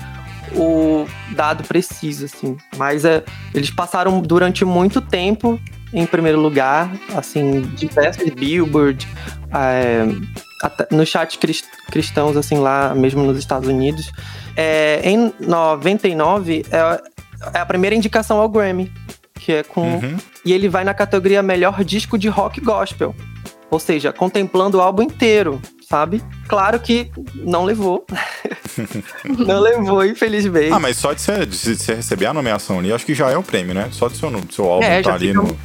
[0.56, 2.58] o dado preciso, assim.
[2.78, 5.60] Mas é, eles passaram durante muito tempo
[5.94, 9.08] em primeiro lugar, assim, diversos Billboard,
[9.54, 10.06] é,
[10.90, 11.38] no chat
[11.90, 14.12] cristãos, assim, lá mesmo nos Estados Unidos.
[14.56, 17.02] É, em 99, é,
[17.54, 18.92] é a primeira indicação ao Grammy,
[19.36, 19.82] que é com...
[19.82, 20.18] Uhum.
[20.46, 23.14] E ele vai na categoria Melhor Disco de Rock Gospel.
[23.70, 26.24] Ou seja, contemplando o álbum inteiro sabe?
[26.48, 28.06] Claro que não levou.
[29.28, 30.72] não levou, infelizmente.
[30.72, 33.38] Ah, mas só de você, de você receber a nomeação ali, acho que já é
[33.38, 33.90] o prêmio, né?
[33.92, 35.58] Só do seu, seu álbum é, tá ali no.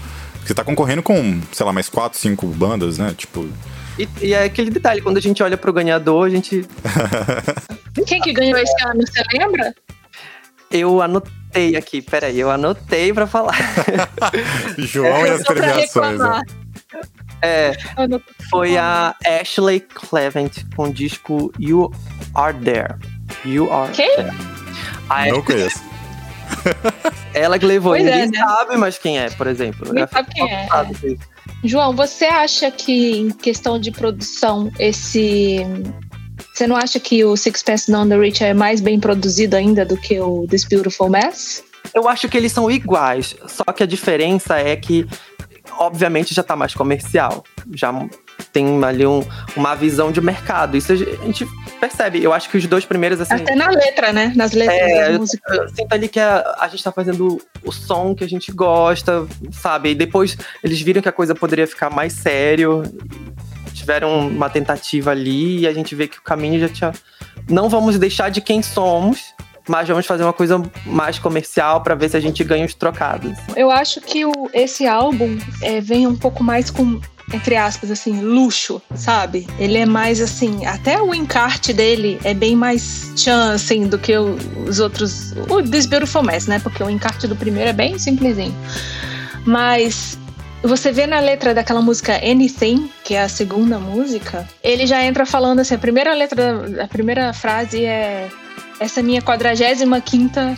[0.44, 3.14] Você tá concorrendo com, sei lá, mais quatro, cinco bandas, né?
[3.16, 3.48] Tipo.
[3.96, 6.66] E, e, é aquele detalhe, quando a gente olha pro ganhador, a gente.
[8.06, 9.72] Quem que ganhou esse ano, você lembra?
[10.70, 13.56] Eu anotei aqui, peraí, eu anotei pra falar.
[14.76, 16.18] João e as premiações.
[16.18, 16.42] Né?
[17.42, 17.72] É,
[18.50, 21.92] foi a Ashley Clevent com o disco You
[22.34, 22.94] Are There.
[23.44, 24.16] You Are quem?
[24.16, 24.32] There.
[25.08, 25.84] A Não conheço.
[27.34, 28.38] Ela que levou, pois ninguém é, né?
[28.38, 29.86] sabe mais quem é, por exemplo.
[29.88, 30.68] Ninguém sabe quem é.
[31.64, 35.58] João, você acha que em questão de produção, esse.
[36.52, 39.96] Você não acha que o Sixpence None the Rich é mais bem produzido ainda do
[39.96, 41.62] que o This Beautiful Mess?
[41.94, 45.06] Eu acho que eles são iguais, só que a diferença é que
[45.78, 47.44] obviamente já tá mais comercial.
[47.74, 47.92] Já
[48.52, 49.22] tem ali um,
[49.56, 50.76] uma visão de mercado.
[50.76, 51.46] Isso a gente
[51.80, 52.22] percebe.
[52.22, 53.34] Eu acho que os dois primeiros, assim.
[53.34, 54.32] Até na letra, né?
[54.34, 55.14] Nas letras é.
[55.14, 59.26] Eu, sinto ali que a, a gente tá fazendo o som que a gente gosta,
[59.52, 59.90] sabe?
[59.90, 62.82] E depois eles viram que a coisa poderia ficar mais sério.
[63.72, 66.92] Tiveram uma tentativa ali e a gente vê que o caminho já tinha.
[67.48, 69.34] Não vamos deixar de quem somos,
[69.68, 73.36] mas vamos fazer uma coisa mais comercial para ver se a gente ganha os trocados.
[73.56, 77.00] Eu acho que o, esse álbum é, vem um pouco mais com
[77.34, 79.48] entre aspas, assim, luxo, sabe?
[79.58, 84.16] Ele é mais assim, até o encarte dele é bem mais chan, assim, do que
[84.16, 85.32] os outros.
[85.50, 86.60] O This Beautiful Mess, né?
[86.60, 88.54] Porque o encarte do primeiro é bem simplesinho.
[89.44, 90.16] Mas
[90.62, 95.26] você vê na letra daquela música Anything, que é a segunda música, ele já entra
[95.26, 98.28] falando assim, a primeira letra, a primeira frase é
[98.78, 100.56] essa minha 45 quinta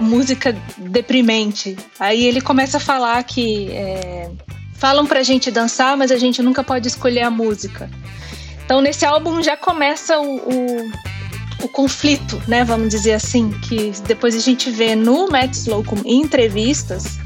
[0.00, 1.76] música deprimente.
[1.98, 4.30] Aí ele começa a falar que é,
[4.74, 7.90] falam pra gente dançar, mas a gente nunca pode escolher a música.
[8.64, 10.92] Então nesse álbum já começa o, o,
[11.64, 12.64] o conflito, né?
[12.64, 17.18] Vamos dizer assim, que depois a gente vê no Matt Slocum em entrevistas,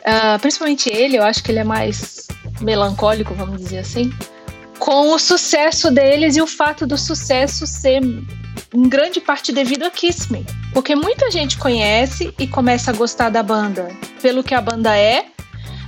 [0.00, 2.26] uh, principalmente ele, eu acho que ele é mais
[2.60, 4.12] melancólico, vamos dizer assim,
[4.78, 8.00] com o sucesso deles e o fato do sucesso ser
[8.72, 10.44] em grande parte devido a Kiss Me.
[10.72, 13.88] Porque muita gente conhece e começa a gostar da banda
[14.22, 15.26] pelo que a banda é,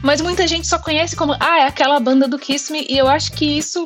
[0.03, 3.09] mas muita gente só conhece como, ah, é aquela banda do Kiss Me, e eu
[3.09, 3.85] acho que isso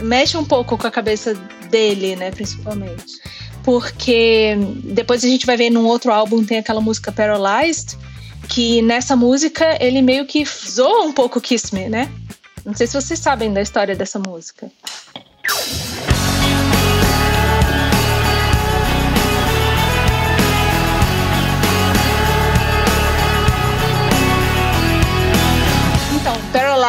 [0.00, 1.34] mexe um pouco com a cabeça
[1.70, 3.20] dele, né, principalmente.
[3.62, 7.98] Porque depois a gente vai ver num outro álbum, tem aquela música Paralyzed,
[8.48, 12.10] que nessa música ele meio que zoa um pouco Kiss Me, né?
[12.64, 14.70] Não sei se vocês sabem da história dessa música.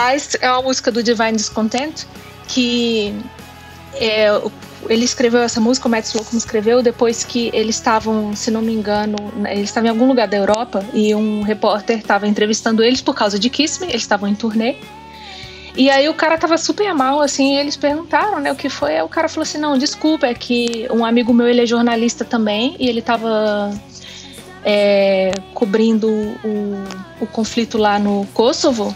[0.05, 2.05] Paralyzed é uma música do Divine Discontent
[2.47, 3.15] que
[3.95, 4.27] é,
[4.87, 8.71] ele escreveu essa música, o Matt Slocum escreveu depois que eles estavam, se não me
[8.71, 9.15] engano,
[9.49, 13.39] eles estavam em algum lugar da Europa e um repórter estava entrevistando eles por causa
[13.39, 14.75] de Kiss Me, eles estavam em turnê.
[15.75, 18.95] E aí o cara tava super mal, assim, e eles perguntaram, né, o que foi.
[18.95, 22.23] Aí o cara falou assim: "Não, desculpa, é que um amigo meu, ele é jornalista
[22.23, 23.73] também e ele tava
[24.63, 26.83] é, cobrindo o,
[27.19, 28.95] o conflito lá no Kosovo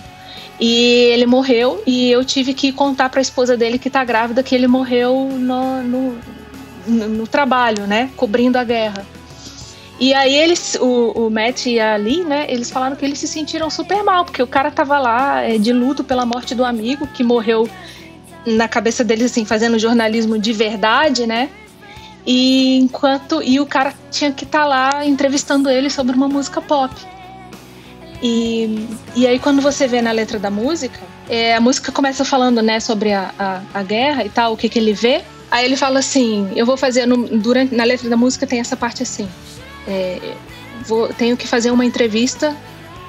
[0.59, 4.43] e ele morreu e eu tive que contar para a esposa dele que tá grávida
[4.43, 6.19] que ele morreu no, no,
[6.87, 8.09] no, trabalho, né?
[8.17, 9.05] Cobrindo a guerra.
[9.99, 13.27] E aí eles, o, o Matt e a Lee, né, eles falaram que eles se
[13.27, 17.05] sentiram super mal, porque o cara tava lá é, de luto pela morte do amigo,
[17.07, 17.69] que morreu
[18.45, 21.49] na cabeça deles, assim, fazendo jornalismo de verdade, né?
[22.25, 23.41] E enquanto.
[23.43, 26.93] E o cara tinha que estar tá lá entrevistando ele sobre uma música pop.
[28.21, 32.61] E, e aí, quando você vê na letra da música, é, a música começa falando,
[32.61, 35.21] né, sobre a, a, a guerra e tal, o que, que ele vê.
[35.49, 37.05] Aí ele fala assim: eu vou fazer.
[37.05, 39.27] No, durante, na letra da música tem essa parte assim
[39.89, 40.35] é,
[40.85, 42.55] vou, tenho que fazer uma entrevista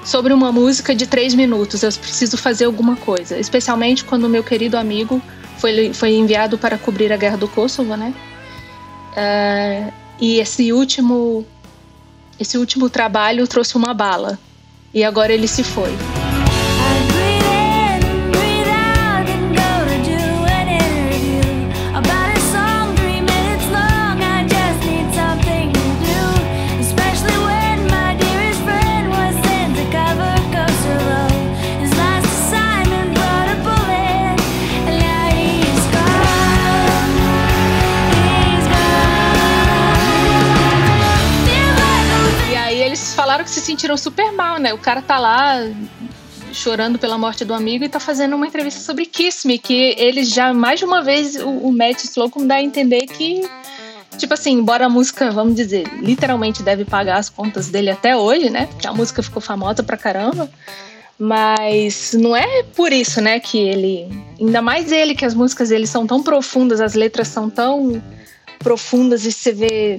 [0.04, 1.82] sobre uma música de três minutos.
[1.82, 5.20] Eu preciso fazer alguma coisa, especialmente quando meu querido amigo
[5.58, 8.14] foi, foi enviado para cobrir a guerra do Kosovo, né?
[9.12, 11.44] Uh, e esse último,
[12.38, 14.38] esse último trabalho trouxe uma bala.
[14.92, 15.90] E agora ele se foi.
[43.70, 44.74] Sentiram super mal, né?
[44.74, 45.58] O cara tá lá
[46.52, 50.28] chorando pela morte do amigo e tá fazendo uma entrevista sobre Kiss Me, que eles
[50.28, 53.48] já, mais de uma vez, o, o Matt Slocum dá a entender que,
[54.18, 58.50] tipo assim, embora a música, vamos dizer, literalmente deve pagar as contas dele até hoje,
[58.50, 58.68] né?
[58.84, 60.50] A música ficou famosa pra caramba.
[61.16, 64.08] Mas não é por isso, né, que ele.
[64.40, 68.02] Ainda mais ele, que as músicas dele são tão profundas, as letras são tão
[68.58, 69.98] profundas e você vê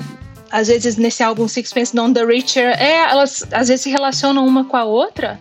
[0.51, 4.65] às vezes nesse álbum Sixpence None the Richer, é, elas às vezes se relacionam uma
[4.65, 5.39] com a outra,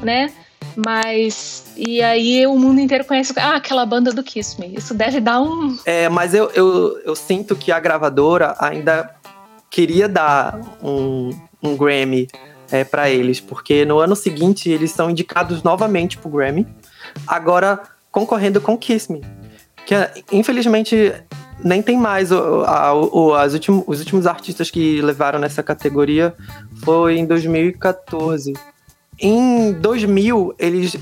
[0.00, 0.32] né?
[0.76, 1.64] Mas.
[1.76, 3.32] E aí o mundo inteiro conhece.
[3.36, 4.74] Ah, aquela banda do Kiss Me.
[4.74, 5.78] Isso deve dar um.
[5.84, 9.14] É, mas eu, eu, eu sinto que a gravadora ainda
[9.70, 11.30] queria dar um,
[11.62, 12.28] um Grammy
[12.70, 16.66] é, para eles, porque no ano seguinte eles são indicados novamente pro Grammy,
[17.26, 19.20] agora concorrendo com Kiss Me.
[19.84, 19.94] Que
[20.32, 21.12] infelizmente
[21.62, 22.30] nem tem mais.
[22.32, 26.34] O, a, o, as últimos, os últimos artistas que levaram nessa categoria
[26.84, 28.52] foi em 2014.
[29.18, 30.96] Em 2000, eles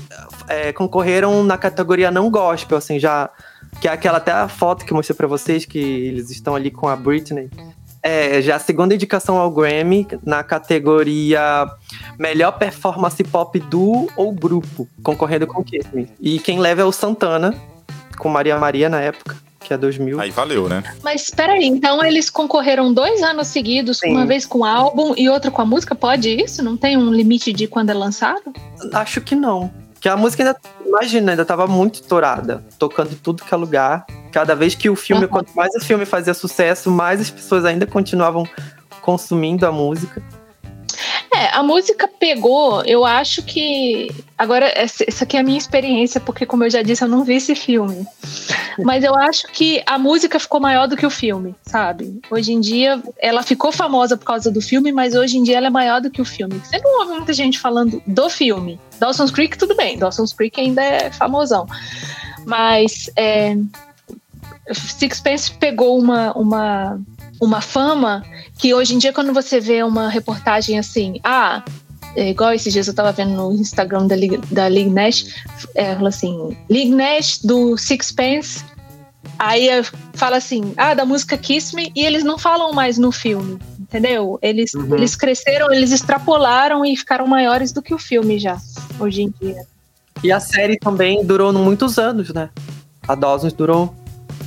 [0.47, 3.29] é, concorreram na categoria não gospel, assim, já.
[3.81, 6.69] Que é aquela até a foto que eu mostrei pra vocês, que eles estão ali
[6.69, 7.49] com a Britney.
[8.03, 11.65] É, já a segunda indicação ao Grammy na categoria
[12.19, 15.65] Melhor Performance Pop Duo ou Grupo, concorrendo com o
[16.19, 17.55] E quem leva é o Santana,
[18.17, 20.19] com Maria Maria na época que é 2000.
[20.19, 20.83] Aí valeu, né?
[21.03, 24.11] Mas peraí, então eles concorreram dois anos seguidos, Sim.
[24.11, 25.95] uma vez com o álbum e outra com a música?
[25.95, 26.63] Pode isso?
[26.63, 28.53] Não tem um limite de quando é lançado?
[28.93, 29.71] Acho que não.
[29.99, 34.05] Que a música ainda, imagina, ainda tava muito estourada, tocando em tudo que é lugar.
[34.33, 35.29] Cada vez que o filme, uhum.
[35.29, 38.45] quanto mais o filme fazia sucesso, mais as pessoas ainda continuavam
[39.01, 40.21] consumindo a música.
[41.35, 44.09] É, a música pegou, eu acho que.
[44.37, 47.35] Agora, essa aqui é a minha experiência, porque, como eu já disse, eu não vi
[47.35, 48.05] esse filme.
[48.79, 52.19] Mas eu acho que a música ficou maior do que o filme, sabe?
[52.29, 55.67] Hoje em dia, ela ficou famosa por causa do filme, mas hoje em dia ela
[55.67, 56.59] é maior do que o filme.
[56.63, 58.79] Você não ouve muita gente falando do filme.
[58.99, 59.97] Dawson's Creek, tudo bem.
[59.97, 61.65] Dawson's Creek ainda é famosão.
[62.45, 63.09] Mas.
[63.15, 63.55] É,
[64.71, 67.01] Sixpence pegou uma, uma
[67.43, 68.23] uma fama
[68.57, 71.63] que hoje em dia, quando você vê uma reportagem assim, ah,
[72.15, 74.15] é igual esses dias eu tava vendo no Instagram da
[74.51, 75.25] da League Nash,
[75.75, 78.63] é, fala assim, League Nash do Sixpence,
[79.37, 79.67] aí
[80.13, 84.39] fala assim, ah, da música Kiss Me, e eles não falam mais no filme, entendeu?
[84.41, 84.95] Eles, uhum.
[84.95, 88.57] eles cresceram, eles extrapolaram e ficaram maiores do que o filme já,
[88.99, 89.65] hoje em dia.
[90.23, 92.49] E a série também durou muitos anos, né?
[93.07, 93.93] A Dawson's durou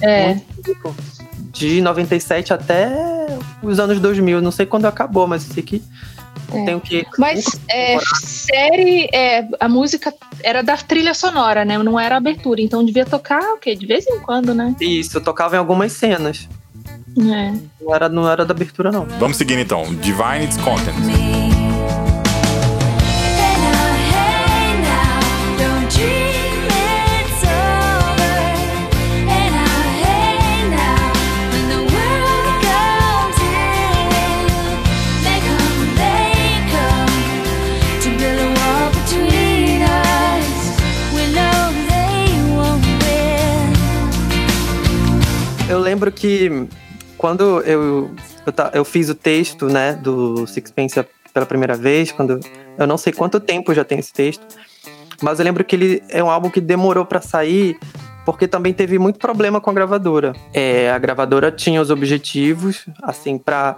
[0.01, 0.35] é.
[0.35, 0.95] muito tempo
[1.59, 2.89] de 97 até
[3.63, 4.41] os anos 2000.
[4.41, 5.83] Não sei quando acabou, mas sei que
[6.53, 6.65] é.
[6.65, 7.07] tem o que.
[7.19, 11.79] Mas é, série, é, a música era da trilha sonora, né?
[11.79, 12.61] Não era abertura.
[12.61, 13.75] Então devia tocar o quê?
[13.75, 14.75] De vez em quando, né?
[14.81, 16.49] Isso, eu tocava em algumas cenas.
[17.19, 17.55] É.
[17.81, 19.07] Não era, não era da abertura, não.
[19.19, 19.85] Vamos seguindo então.
[19.97, 20.95] Divine Content.
[45.97, 46.69] Lembro que
[47.17, 48.11] quando eu, eu,
[48.75, 52.39] eu, fiz o texto, né, do Sixpence pela primeira vez, quando
[52.77, 54.47] eu não sei quanto tempo já tem esse texto,
[55.23, 57.79] mas eu lembro que ele é um álbum que demorou para sair
[58.27, 60.35] porque também teve muito problema com a gravadora.
[60.53, 63.77] É, a gravadora tinha os objetivos, assim, para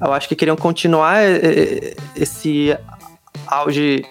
[0.00, 2.76] eu acho que queriam continuar é, é, esse
[3.46, 4.04] auge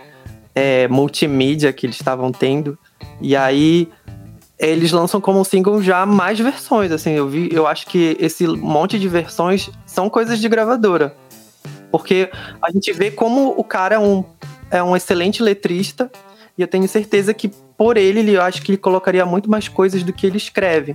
[0.55, 2.77] é, multimídia que eles estavam tendo.
[3.19, 3.89] E aí
[4.59, 8.99] eles lançam como single já mais versões, assim, eu vi, eu acho que esse monte
[8.99, 11.15] de versões são coisas de gravadora.
[11.89, 12.29] Porque
[12.61, 14.23] a gente vê como o cara é um,
[14.69, 16.11] é um excelente letrista
[16.57, 20.03] e eu tenho certeza que por ele, eu acho que ele colocaria muito mais coisas
[20.03, 20.93] do que ele escreve.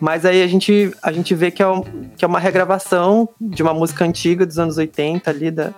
[0.00, 1.82] Mas aí a gente, a gente vê que é, um,
[2.16, 5.74] que é uma regravação de uma música antiga dos anos 80 ali, da,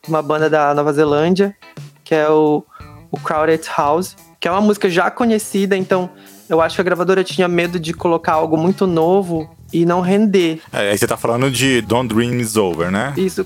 [0.00, 1.56] de uma banda da Nova Zelândia,
[2.04, 2.64] que é o,
[3.10, 6.08] o Crowded House, que é uma música já conhecida, então
[6.48, 10.60] eu acho que a gravadora tinha medo de colocar algo muito novo e não render.
[10.72, 13.12] É, aí você tá falando de Don't Dream Is Over, né?
[13.16, 13.44] Isso,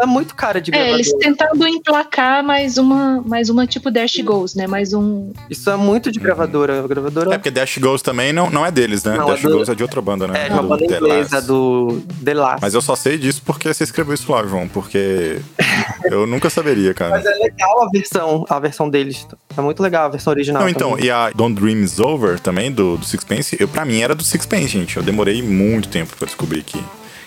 [0.00, 0.96] é muito cara de gravadora.
[0.96, 4.66] É, eles tentando emplacar mais uma, mais uma tipo Dash Goes, né?
[4.66, 5.32] Mais um...
[5.50, 6.84] Isso é muito de gravadora.
[6.84, 7.34] A gravadora...
[7.34, 9.16] É porque Dash Goes também não, não é deles, né?
[9.16, 9.56] Não, Dash é do...
[9.56, 10.46] Goes é de outra banda, né?
[10.46, 12.62] É, de uma banda inglesa, do The Last.
[12.62, 15.40] Mas eu só sei disso porque você escreveu isso lá, João, porque
[16.10, 17.10] eu nunca saberia, cara.
[17.10, 19.26] Mas é legal a versão, a versão deles.
[19.56, 21.06] É muito legal a versão original Não, então, também.
[21.06, 24.24] e a Don't Dream Is Over também, do, do Sixpence, eu, pra mim era do
[24.24, 24.96] Sixpence, gente.
[24.96, 25.57] Eu demorei muito
[25.88, 26.82] tempo pra descobrir que,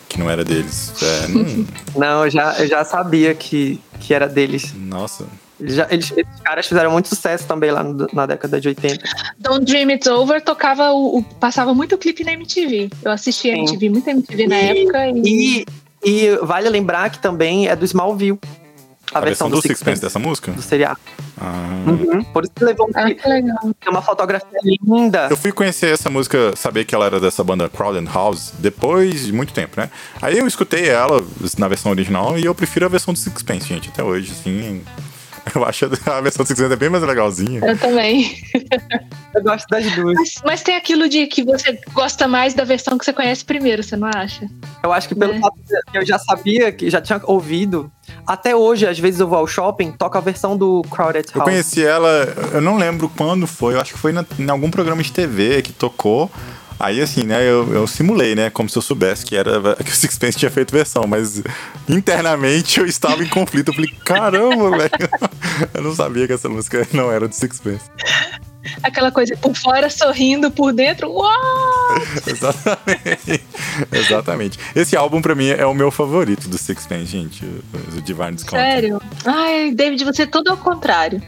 [0.07, 0.93] que não era deles.
[1.01, 1.65] É, não...
[1.95, 4.73] não, eu já, eu já sabia que, que era deles.
[4.75, 5.25] Nossa.
[5.59, 9.03] Eles, já, eles, esses caras fizeram muito sucesso também lá no, na década de 80.
[9.37, 12.89] Don't Dream It's Over tocava o, o passava muito clipe na MTV.
[13.03, 13.61] Eu assistia Sim.
[13.61, 15.07] MTV, muita MTV e, na época.
[15.09, 15.59] E...
[15.59, 15.65] e...
[16.03, 18.39] E vale lembrar que também é do Smallville.
[19.13, 20.51] A, a versão, versão, do, do Sixpence dessa música?
[20.51, 20.99] Do seriado.
[21.39, 21.83] Ah.
[21.87, 22.23] Uhum.
[22.25, 23.57] Por isso que levou um ah, que legal.
[23.85, 25.27] É uma fotografia linda.
[25.29, 29.33] Eu fui conhecer essa música, saber que ela era dessa banda Crowd House, depois de
[29.33, 29.89] muito tempo, né?
[30.21, 31.21] Aí eu escutei ela
[31.57, 34.83] na versão original e eu prefiro a versão do Sixpence, gente, até hoje, assim.
[35.55, 37.61] Eu acho a versão do Sixpence é bem mais legalzinha.
[37.65, 38.37] Eu também.
[39.33, 40.15] eu gosto das duas.
[40.15, 43.83] Mas, mas, tem aquilo de que você gosta mais da versão que você conhece primeiro,
[43.83, 44.47] você não acha?
[44.83, 45.39] Eu acho que pelo né?
[45.39, 45.55] fato
[45.91, 47.91] que eu já sabia, que já tinha ouvido,
[48.25, 51.35] até hoje, às vezes eu vou ao shopping, toca a versão do Crowded House.
[51.35, 54.69] Eu conheci ela, eu não lembro quando foi, eu acho que foi na, em algum
[54.69, 56.29] programa de TV que tocou.
[56.79, 59.51] Aí, assim, né, eu, eu, simulei, né, como se eu soubesse que era
[59.85, 61.43] que o Sixpence tinha feito versão, mas
[61.87, 63.69] internamente eu estava em conflito.
[63.69, 64.91] Eu falei, caramba, velho,
[65.75, 67.85] eu não sabia que essa música não era do Sixpence.
[68.83, 71.31] Aquela coisa por fora sorrindo, por dentro, uau!
[72.25, 73.43] Exatamente.
[73.91, 74.59] Exatamente.
[74.75, 77.45] Esse álbum, pra mim, é o meu favorito do Sixpence, gente.
[77.45, 78.61] O Divine Discount.
[78.61, 79.01] Sério?
[79.25, 81.21] Ai, David, você é todo ao contrário.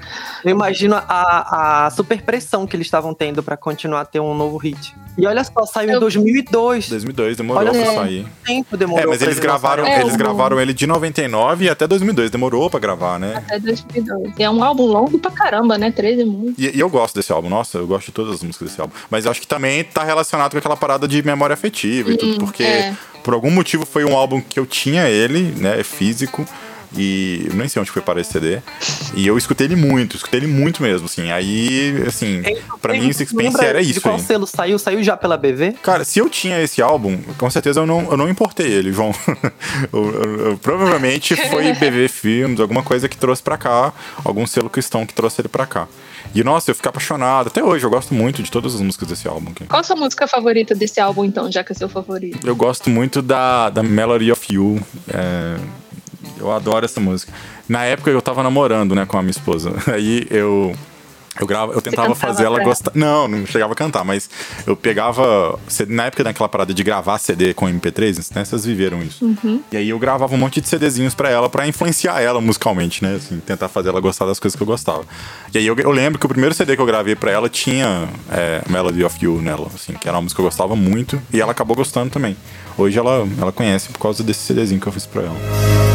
[0.43, 4.33] Eu imagino a, a super pressão que eles estavam tendo para continuar a ter um
[4.35, 4.93] novo hit.
[5.17, 5.97] E olha só, saiu eu...
[5.97, 6.89] em 2002.
[6.89, 8.27] 2002, demorou olha pra sair.
[8.43, 9.03] tempo demorou.
[9.03, 13.19] É, mas eles gravaram, é, eles gravaram ele de 99 até 2002, demorou pra gravar,
[13.19, 13.35] né?
[13.37, 14.33] Até 2002.
[14.37, 15.91] E é um álbum longo pra caramba, né?
[15.91, 16.55] 13 músicas.
[16.57, 18.93] E, e eu gosto desse álbum, nossa, eu gosto de todas as músicas desse álbum.
[19.09, 22.33] Mas eu acho que também tá relacionado com aquela parada de memória afetiva e tudo,
[22.33, 22.95] hum, porque é.
[23.23, 26.45] por algum motivo foi um álbum que eu tinha ele, né, físico.
[26.95, 28.59] E eu nem sei onde foi para esse CD.
[29.15, 31.31] E eu escutei ele muito, escutei ele muito mesmo, assim.
[31.31, 33.93] Aí, assim, então, pra mim, Sixpence era isso.
[33.93, 34.21] De qual aí.
[34.21, 34.77] selo saiu?
[34.77, 35.73] Saiu já pela BV?
[35.81, 39.13] Cara, se eu tinha esse álbum, com certeza eu não, eu não importei ele, João.
[39.91, 44.69] eu, eu, eu, provavelmente foi BV Films, alguma coisa que trouxe pra cá, algum selo
[44.69, 45.87] cristão que trouxe ele pra cá.
[46.33, 47.47] E nossa, eu fiquei apaixonado.
[47.47, 49.51] Até hoje, eu gosto muito de todas as músicas desse álbum.
[49.51, 49.65] Aqui.
[49.65, 52.45] Qual a sua música favorita desse álbum, então, já que é seu favorito?
[52.45, 54.81] Eu gosto muito da, da Melody of You.
[55.07, 55.57] É,
[56.37, 57.33] eu adoro essa música.
[57.67, 59.73] Na época eu tava namorando, né, com a minha esposa.
[59.91, 60.73] Aí eu
[61.39, 62.91] eu, grava, eu tentava fazer ela gostar.
[62.93, 64.29] Não, não chegava a cantar, mas
[64.67, 65.59] eu pegava.
[65.87, 68.45] Na época daquela parada de gravar CD com MP3, né?
[68.45, 69.25] Vocês viveram isso.
[69.25, 69.61] Uhum.
[69.71, 73.15] E aí eu gravava um monte de CDzinhos pra ela, pra influenciar ela musicalmente, né?
[73.15, 75.03] Assim, tentar fazer ela gostar das coisas que eu gostava.
[75.51, 78.07] E aí eu, eu lembro que o primeiro CD que eu gravei pra ela tinha
[78.31, 81.19] é, Melody of You nela, assim, que era uma música que eu gostava muito.
[81.31, 82.37] E ela acabou gostando também.
[82.77, 85.92] Hoje ela, ela conhece por causa desse CDzinho que eu fiz pra ela.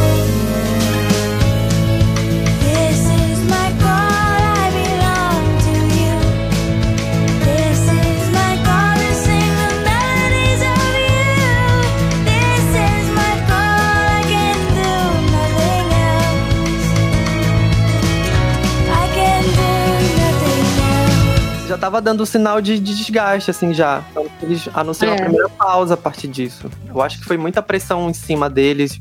[21.78, 24.04] Tava dando sinal de, de desgaste, assim, já.
[24.10, 25.18] Então, eles anunciaram é.
[25.18, 26.70] a primeira pausa a partir disso.
[26.88, 29.00] Eu acho que foi muita pressão em cima deles,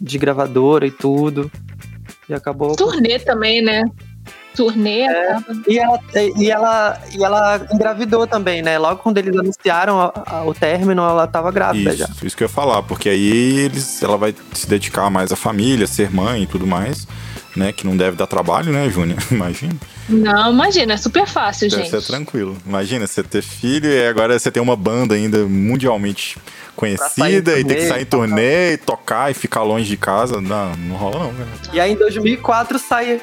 [0.00, 1.50] de gravadora e tudo.
[2.28, 2.74] E acabou.
[2.74, 3.84] Turnê também, né?
[4.54, 5.02] turnê.
[5.02, 5.36] É,
[5.68, 6.00] e, ela,
[6.36, 8.78] e, ela, e ela engravidou também, né?
[8.78, 12.08] Logo quando eles anunciaram a, a, o término, ela tava grávida isso, já.
[12.22, 15.86] Isso que eu ia falar, porque aí eles, ela vai se dedicar mais à família,
[15.86, 17.06] ser mãe e tudo mais,
[17.56, 17.72] né?
[17.72, 19.18] Que não deve dar trabalho, né, Júnior?
[19.30, 19.74] Imagina.
[20.08, 21.90] Não, imagina, é super fácil, deve gente.
[21.92, 22.56] Deve ser tranquilo.
[22.66, 26.36] Imagina, você ter filho e agora você tem uma banda ainda mundialmente
[26.76, 30.40] conhecida e ter que sair em turnê e tocar e ficar longe de casa.
[30.40, 31.46] Não, não rola não, né?
[31.72, 33.20] E aí em 2004 sai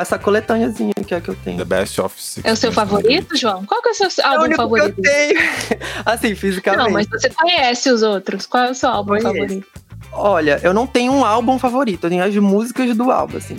[0.00, 1.58] essa coletâneazinha que é que eu tenho.
[1.58, 3.64] The Best of Six É o seu favorito, João?
[3.64, 5.02] Qual que é o seu álbum é o favorito?
[5.02, 5.40] Que eu tenho.
[6.06, 6.84] assim, fisicamente.
[6.84, 8.46] Não, mas você conhece os outros.
[8.46, 9.26] Qual é o seu álbum Conheço.
[9.26, 9.87] favorito?
[10.12, 13.58] Olha, eu não tenho um álbum favorito, eu tenho as músicas do álbum, assim.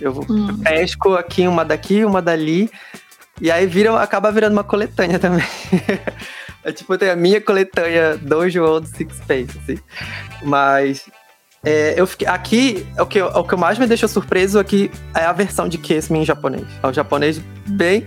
[0.00, 0.58] Eu hum.
[0.62, 2.70] pesco aqui, uma daqui, uma dali.
[3.40, 5.44] E aí vira, acaba virando uma coletânea também.
[6.64, 9.78] é tipo, tem a minha coletânea do João do Sixpence, assim.
[10.42, 11.06] Mas
[11.62, 15.32] é, eu fiquei, aqui, o que, o que mais me deixou surpreso aqui é a
[15.32, 16.66] versão de Kiss Me em japonês.
[16.82, 18.06] É um japonês bem,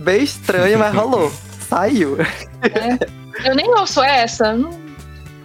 [0.00, 1.32] bem estranho, mas rolou.
[1.68, 2.18] Saiu.
[2.20, 3.48] É.
[3.48, 4.52] Eu nem ouço essa.
[4.52, 4.70] Não,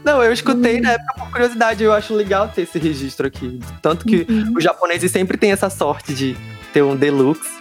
[0.07, 0.81] não eu escutei hum.
[0.81, 1.83] na época por curiosidade.
[1.83, 3.59] Eu acho legal ter esse registro aqui.
[3.81, 4.53] Tanto que uhum.
[4.57, 6.35] os japoneses sempre têm essa sorte de
[6.71, 7.57] ter um deluxe.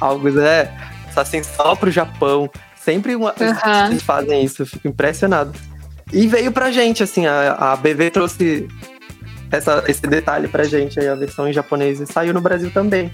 [0.00, 0.72] Algo, né?
[1.14, 2.48] Assim, só pro Japão.
[2.76, 3.86] Sempre uma, uhum.
[3.88, 4.62] eles fazem isso.
[4.62, 5.52] Eu fico impressionado.
[6.12, 8.68] E veio pra gente, assim, a, a BV trouxe
[9.50, 12.00] essa, esse detalhe pra gente aí, a versão em japonês.
[12.00, 13.12] E saiu no Brasil também.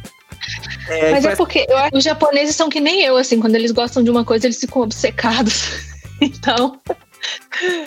[0.88, 3.54] É, Mas é porque eu acho que os japoneses são que nem eu, assim, quando
[3.54, 5.70] eles gostam de uma coisa, eles ficam obcecados.
[6.20, 6.78] então.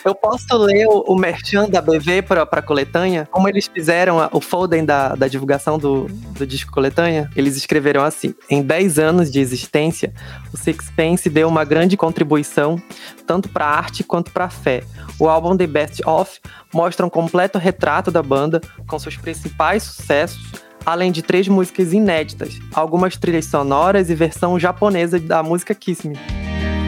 [0.03, 3.27] Eu posso ler o, o merchan da BV para a coletânea?
[3.31, 7.29] Como eles fizeram a, o folding da, da divulgação do, do disco coletânea?
[7.35, 10.13] Eles escreveram assim: Em 10 anos de existência,
[10.53, 12.81] o Sixpence deu uma grande contribuição
[13.27, 14.83] tanto para a arte quanto para a fé.
[15.19, 16.39] O álbum The Best Of
[16.73, 22.59] mostra um completo retrato da banda com seus principais sucessos além de três músicas inéditas,
[22.73, 26.17] algumas trilhas sonoras e versão japonesa da música Kiss Me.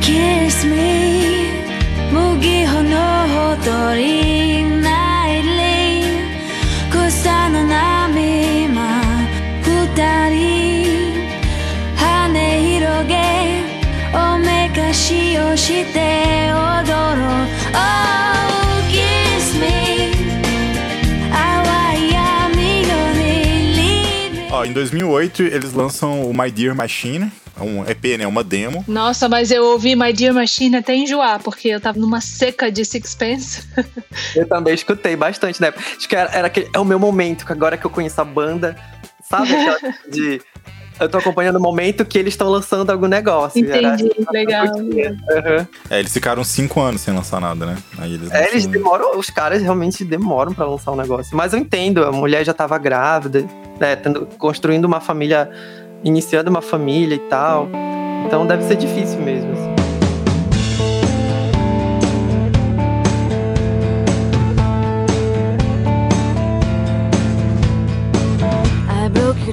[0.01, 1.30] Kiss me.
[2.11, 2.19] 麦
[2.65, 2.97] 穂の
[3.29, 6.03] ほとりないり
[6.89, 9.01] 草の波間
[9.63, 9.69] 二
[10.29, 11.13] 人
[11.95, 12.01] 羽
[12.59, 13.15] 広げ
[14.13, 18.40] おめかしをして踊ろう、oh,
[24.61, 28.27] Ó, em 2008 eles lançam o My Dear Machine, um EP, né?
[28.27, 28.85] Uma demo.
[28.87, 32.85] Nossa, mas eu ouvi My Dear Machine até enjoar, porque eu tava numa seca de
[32.85, 33.63] Sixpence.
[34.35, 35.73] eu também escutei bastante, né?
[35.97, 38.23] Acho que era, era aquele, é o meu momento, que agora que eu conheço a
[38.23, 38.75] banda,
[39.27, 39.49] sabe?
[40.07, 40.39] de.
[41.01, 43.59] Eu tô acompanhando o momento que eles estão lançando algum negócio.
[43.59, 44.67] Entendi, era, legal.
[44.77, 45.67] Uhum.
[45.89, 47.77] É, eles ficaram cinco anos sem lançar nada, né?
[47.97, 51.35] Aí eles, é, eles demoram, os caras realmente demoram para lançar um negócio.
[51.35, 53.43] Mas eu entendo, a mulher já tava grávida,
[53.79, 53.95] né?
[53.95, 55.49] Tendo, construindo uma família
[56.03, 57.67] iniciando uma família e tal.
[58.27, 59.51] Então deve ser difícil mesmo.
[59.53, 59.90] Assim.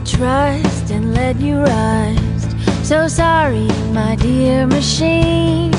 [0.08, 2.56] Trust and let you rust.
[2.82, 5.70] So sorry, my dear machine.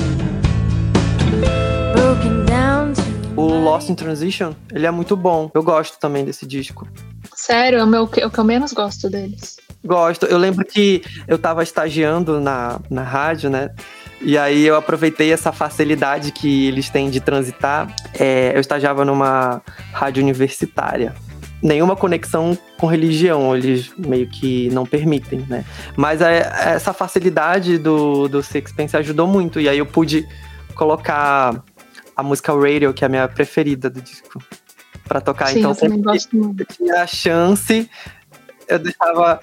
[1.93, 3.01] Broken down to
[3.35, 5.49] o Lost in Transition, ele é muito bom.
[5.53, 6.87] Eu gosto também desse disco.
[7.33, 9.57] Sério, é o, meu, é o que eu menos gosto deles.
[9.83, 10.25] Gosto.
[10.25, 13.71] Eu lembro que eu tava estagiando na, na rádio, né?
[14.21, 17.95] E aí eu aproveitei essa facilidade que eles têm de transitar.
[18.13, 19.61] É, eu estagiava numa
[19.93, 21.15] rádio universitária.
[21.61, 25.65] Nenhuma conexão com religião, eles meio que não permitem, né?
[25.95, 26.39] Mas é,
[26.73, 29.59] essa facilidade do, do Sixpence ajudou muito.
[29.59, 30.27] E aí eu pude
[30.73, 31.61] colocar
[32.15, 34.41] a música Radio, que é a minha preferida do disco,
[35.07, 35.47] para tocar.
[35.47, 36.17] Sim, então eu sempre
[36.59, 37.89] eu tinha a chance,
[38.67, 39.39] eu deixava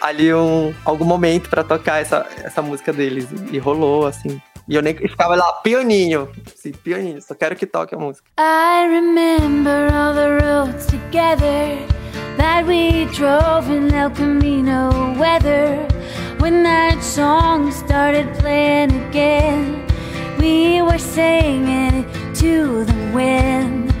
[0.00, 3.28] ali um, algum momento para tocar essa, essa música deles.
[3.52, 4.40] E rolou, assim.
[4.66, 6.28] E eu nem ficava lá, pianinho.
[6.46, 8.26] Assim, pianinho, só quero que toque a música.
[8.38, 11.78] I remember all the roads together
[12.38, 15.86] that we drove in El Camino weather.
[16.40, 19.82] When that song started playing again,
[20.38, 22.04] we were singing
[22.34, 23.93] to the wind.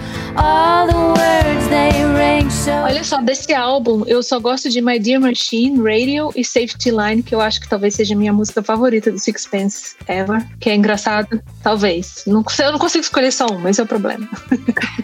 [2.84, 7.22] Olha só, desse álbum, eu só gosto de My Dear Machine, Radio e Safety Line,
[7.22, 10.46] que eu acho que talvez seja a minha música favorita do Sixpence ever.
[10.60, 12.22] Que é engraçado, talvez.
[12.26, 14.28] Não, eu não consigo escolher só um, esse é o problema.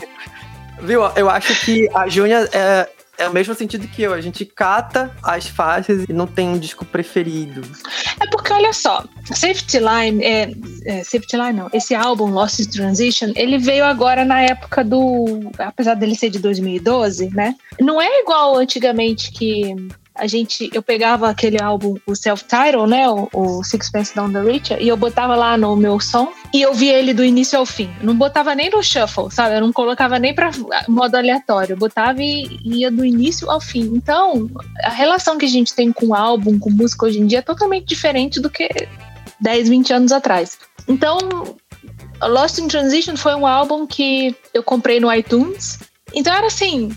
[0.83, 1.03] Viu?
[1.15, 4.15] Eu acho que a Júnia é, é o mesmo sentido que eu.
[4.15, 7.61] A gente cata as faixas e não tem um disco preferido.
[8.21, 10.53] É porque, olha só, Safety Line, é,
[10.85, 15.51] é, Safety Line não, esse álbum, Lost Transition, ele veio agora na época do.
[15.59, 17.55] Apesar dele ser de 2012, né?
[17.81, 19.75] Não é igual antigamente que
[20.21, 24.77] a gente, eu pegava aquele álbum, o self-title, né, o, o Sixpence Down the Richer,
[24.81, 27.91] e eu botava lá no meu som e eu via ele do início ao fim.
[28.03, 29.57] Não botava nem no shuffle, sabe?
[29.57, 30.51] Eu não colocava nem para
[30.87, 31.73] modo aleatório.
[31.73, 33.93] Eu botava e ia do início ao fim.
[33.95, 34.51] Então,
[34.85, 37.87] a relação que a gente tem com álbum, com música hoje em dia é totalmente
[37.87, 38.69] diferente do que
[39.41, 40.59] 10, 20 anos atrás.
[40.87, 41.19] Então,
[42.23, 45.79] Lost in Transition foi um álbum que eu comprei no iTunes.
[46.13, 46.91] Então era assim,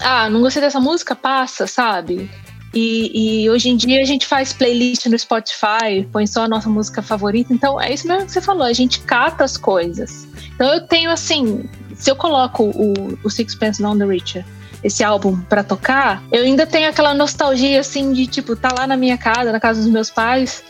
[0.00, 2.30] ah, não gostei dessa música, passa, sabe?
[2.78, 6.68] E, e, hoje em dia a gente faz playlist no Spotify, põe só a nossa
[6.68, 7.50] música favorita.
[7.50, 10.28] Então é isso mesmo que você falou, a gente cata as coisas.
[10.54, 14.44] Então eu tenho assim, se eu coloco o, o Sixpence Down the Richer,
[14.84, 18.94] esse álbum para tocar, eu ainda tenho aquela nostalgia assim de tipo, tá lá na
[18.94, 20.62] minha casa, na casa dos meus pais,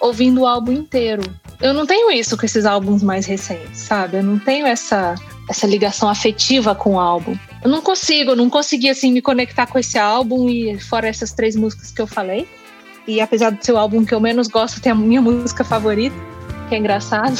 [0.00, 1.22] ouvindo o álbum inteiro.
[1.60, 4.16] Eu não tenho isso com esses álbuns mais recentes, sabe?
[4.16, 5.14] Eu não tenho essa
[5.46, 7.36] essa ligação afetiva com o álbum.
[7.62, 11.54] Eu não consigo, não consegui assim me conectar com esse álbum e fora essas três
[11.54, 12.48] músicas que eu falei.
[13.06, 16.16] E apesar de ser o álbum que eu menos gosto, tem a minha música favorita,
[16.68, 17.38] que é engraçado.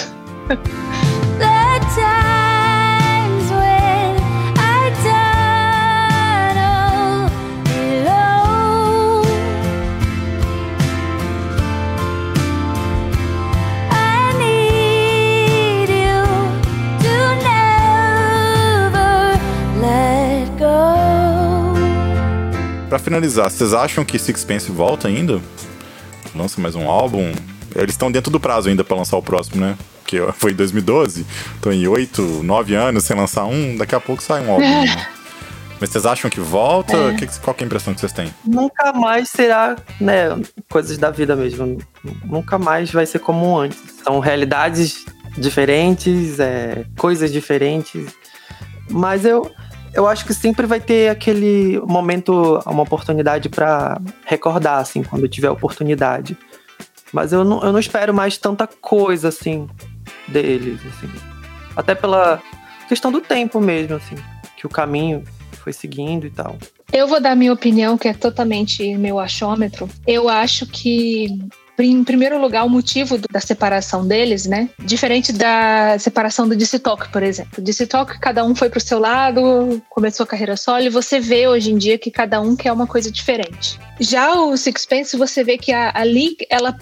[23.11, 25.41] Finalizar, vocês acham que Sixpence volta ainda?
[26.33, 27.33] Lança mais um álbum?
[27.75, 29.77] Eles estão dentro do prazo ainda para lançar o próximo, né?
[29.99, 34.23] Porque foi em 2012, estão em 8, 9 anos sem lançar um, daqui a pouco
[34.23, 34.65] sai um álbum.
[34.65, 35.09] Né?
[35.81, 36.97] Mas vocês acham que volta?
[36.97, 37.15] É.
[37.15, 38.33] Que, qual que é a impressão que vocês têm?
[38.45, 41.79] Nunca mais será, né, coisas da vida mesmo.
[42.25, 43.79] Nunca mais vai ser como antes.
[44.05, 45.05] São realidades
[45.37, 48.07] diferentes, é, coisas diferentes.
[48.89, 49.51] Mas eu,
[49.93, 55.51] eu acho que sempre vai ter aquele momento, uma oportunidade para recordar, assim, quando tiver
[55.51, 56.37] oportunidade.
[57.13, 59.69] Mas eu não, eu não espero mais tanta coisa, assim,
[60.29, 61.11] deles, assim.
[61.77, 62.41] Até pela
[62.89, 64.17] questão do tempo mesmo, assim,
[64.57, 66.57] que o caminho foi seguindo e tal.
[66.93, 69.89] Eu vou dar minha opinião, que é totalmente meu achômetro.
[70.07, 71.39] Eu acho que
[71.87, 74.69] em primeiro lugar, o motivo da separação deles, né?
[74.79, 77.63] Diferente da separação do DC Talk, por exemplo.
[77.63, 81.49] DC Talk, cada um foi pro seu lado, começou a carreira solo, e você vê
[81.49, 83.79] hoje em dia que cada um quer uma coisa diferente.
[83.99, 86.05] Já o Sixpence, você vê que a, a
[86.49, 86.77] ela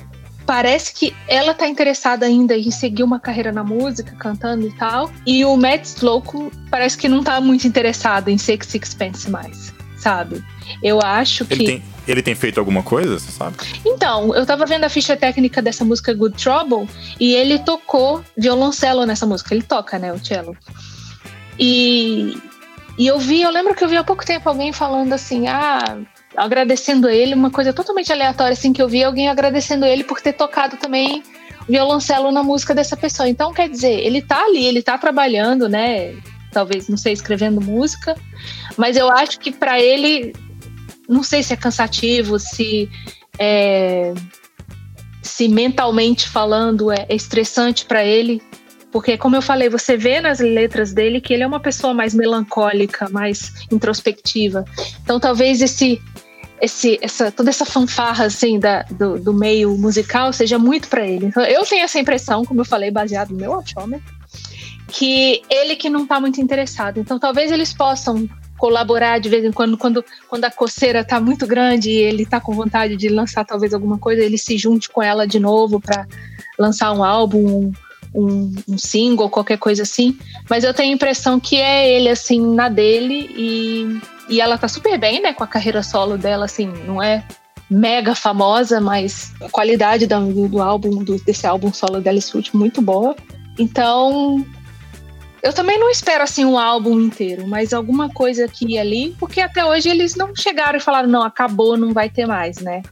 [0.49, 5.11] parece que ela tá interessada ainda em seguir uma carreira na música, cantando e tal.
[5.26, 10.44] E o Matt Slocum parece que não tá muito interessado em ser Sixpence mais, sabe?
[10.82, 11.66] Eu acho ele que.
[11.66, 13.57] Tem, ele tem feito alguma coisa, você sabe?
[13.84, 16.88] Então, eu tava vendo a ficha técnica dessa música Good Trouble
[17.20, 19.55] e ele tocou violoncelo nessa música.
[19.55, 20.57] Ele toca, né, o cello.
[21.59, 22.38] E,
[22.96, 25.99] e eu vi, eu lembro que eu vi há pouco tempo alguém falando assim, ah,
[26.36, 30.32] agradecendo ele, uma coisa totalmente aleatória, assim, que eu vi alguém agradecendo ele por ter
[30.32, 31.22] tocado também
[31.68, 33.28] violoncelo na música dessa pessoa.
[33.28, 36.14] Então, quer dizer, ele tá ali, ele tá trabalhando, né?
[36.51, 38.16] Talvez, não sei, escrevendo música,
[38.78, 40.32] mas eu acho que para ele
[41.08, 42.88] não sei se é cansativo, se
[43.38, 44.12] é,
[45.22, 48.42] se mentalmente falando é, estressante para ele,
[48.92, 52.14] porque como eu falei, você vê nas letras dele que ele é uma pessoa mais
[52.14, 54.64] melancólica, mais introspectiva.
[55.02, 56.00] Então talvez esse
[56.60, 61.26] esse, essa, toda essa fanfarra assim da, do, do meio musical seja muito para ele.
[61.26, 64.12] Então, eu tenho essa impressão, como eu falei, baseado no meu achômetro,
[64.88, 66.98] que ele que não está muito interessado.
[66.98, 68.28] Então talvez eles possam
[68.59, 72.40] colaborar de vez em quando, quando, quando a coceira está muito grande e ele está
[72.40, 76.06] com vontade de lançar talvez alguma coisa, ele se junte com ela de novo para
[76.59, 77.70] lançar um álbum,
[78.14, 80.18] um, um, single, qualquer coisa assim.
[80.50, 84.68] Mas eu tenho a impressão que é ele, assim, na dele e, e ela tá
[84.68, 87.24] super bem, né, com a carreira solo dela, assim, não é
[87.70, 92.82] mega famosa, mas a qualidade do, do álbum, do, desse álbum solo dela é muito
[92.82, 93.14] boa.
[93.59, 94.44] Então,
[95.43, 99.41] eu também não espero assim um álbum inteiro, mas alguma coisa aqui e ali, porque
[99.41, 102.82] até hoje eles não chegaram e falaram, não, acabou, não vai ter mais, né?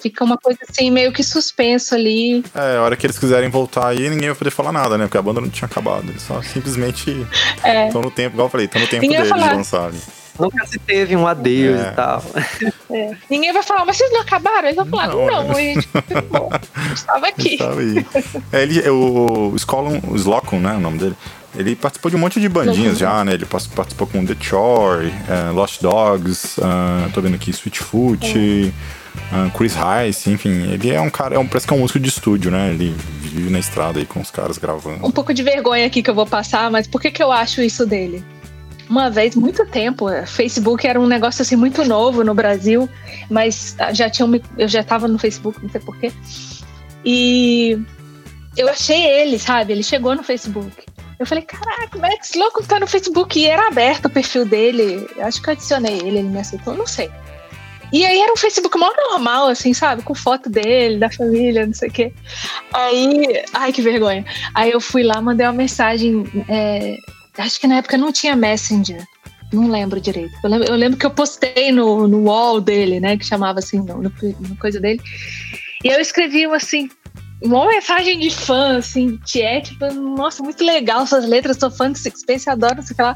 [0.00, 2.44] Fica uma coisa assim, meio que suspenso ali.
[2.54, 5.04] É, a hora que eles quiserem voltar aí, ninguém vai poder falar nada, né?
[5.06, 6.08] Porque a banda não tinha acabado.
[6.08, 7.10] Eles só simplesmente
[7.56, 8.04] estão é.
[8.04, 9.90] no tempo, igual eu falei, estão no tempo ninguém deles de lançar.
[10.38, 11.88] Nunca se teve um adeus é.
[11.88, 12.22] e tal.
[12.90, 13.14] É.
[13.28, 14.66] Ninguém vai falar, mas vocês não acabaram?
[14.66, 15.86] Eles vão falar, não, não a gente
[16.94, 17.52] estava aqui.
[17.52, 18.06] Estava aí.
[18.50, 20.72] É, ele, o, o Scolon, o Slocum, né?
[20.72, 21.14] O nome dele.
[21.58, 23.34] Ele participou de um monte de bandinhas já, né?
[23.34, 29.46] Ele participou com The Chore, uh, Lost Dogs, uh, tô vendo aqui Sweetfoot, uhum.
[29.46, 31.98] uh, Chris Rice, enfim, ele é um cara, é um, parece que é um músico
[31.98, 32.70] de estúdio, né?
[32.70, 35.04] Ele vive na estrada aí com os caras gravando.
[35.04, 37.60] Um pouco de vergonha aqui que eu vou passar, mas por que, que eu acho
[37.60, 38.24] isso dele?
[38.88, 40.08] uma vez, muito tempo.
[40.08, 42.88] É, Facebook era um negócio assim muito novo no Brasil,
[43.28, 46.12] mas já tinha eu já estava no Facebook, não sei porquê.
[47.04, 47.78] E
[48.56, 49.72] eu achei ele, sabe?
[49.72, 50.87] Ele chegou no Facebook.
[51.18, 53.38] Eu falei, caraca, que esse louco tá no Facebook?
[53.38, 55.06] E era aberto o perfil dele.
[55.20, 57.10] Acho que eu adicionei ele, ele me aceitou, não sei.
[57.92, 60.02] E aí era um Facebook mó normal, assim, sabe?
[60.02, 62.12] Com foto dele, da família, não sei o quê.
[62.72, 64.24] Aí, ai, que vergonha.
[64.54, 66.24] Aí eu fui lá, mandei uma mensagem.
[66.48, 66.96] É,
[67.38, 69.02] acho que na época não tinha Messenger.
[69.52, 70.34] Não lembro direito.
[70.44, 73.16] Eu lembro, eu lembro que eu postei no, no wall dele, né?
[73.16, 75.00] Que chamava assim, no, no, no coisa dele.
[75.82, 76.90] E eu escrevi assim,
[77.42, 81.90] uma mensagem de fã, assim, que é tipo, nossa, muito legal suas letras, sou fã
[81.90, 83.14] de Sixpence, adoro, sei lá.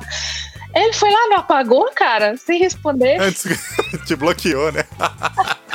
[0.74, 3.20] Ele foi lá, não apagou, cara, sem responder.
[3.20, 3.44] Antes,
[4.06, 4.84] te bloqueou, né?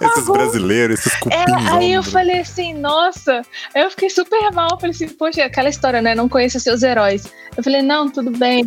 [0.00, 1.38] esses brasileiros, esses cupins.
[1.38, 3.42] É, aí eu falei assim, nossa,
[3.74, 4.78] eu fiquei super mal.
[4.78, 6.14] Falei assim, poxa, aquela história, né?
[6.14, 7.24] Não conheço seus heróis.
[7.56, 8.64] Eu falei, não, tudo bem.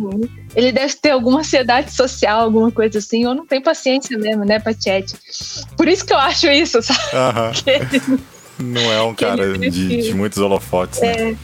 [0.56, 3.24] Ele deve ter alguma ansiedade social, alguma coisa assim.
[3.24, 5.14] Eu não tenho paciência mesmo, né, pra chat.
[5.76, 7.00] Por isso que eu acho isso, sabe?
[7.12, 7.52] Uh
[8.16, 8.20] -huh.
[8.58, 9.70] Não é um cara de,
[10.02, 11.12] de, muitos holofotes, né?
[11.12, 11.24] é.
[11.24, 11.36] né?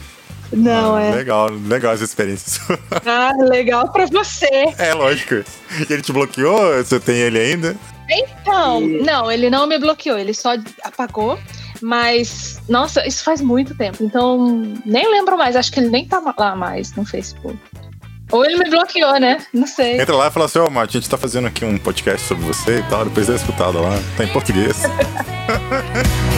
[0.51, 1.15] Não, ah, é.
[1.15, 2.59] Legal, legal as experiências.
[3.05, 4.73] Ah, legal pra você.
[4.77, 5.35] É, lógico.
[5.35, 6.75] E ele te bloqueou?
[6.77, 7.75] Você tem ele ainda?
[8.09, 9.03] Então, e...
[9.03, 11.39] não, ele não me bloqueou, ele só apagou.
[11.81, 14.03] Mas, nossa, isso faz muito tempo.
[14.03, 15.55] Então, nem lembro mais.
[15.55, 17.57] Acho que ele nem tá lá mais no Facebook.
[18.31, 19.43] Ou ele me bloqueou, né?
[19.53, 19.99] Não sei.
[19.99, 22.27] Entra lá e fala assim: Ó, oh, Mate, a gente tá fazendo aqui um podcast
[22.27, 23.05] sobre você e tal.
[23.05, 23.97] Depois dá escutada lá.
[24.17, 24.83] Tá em português.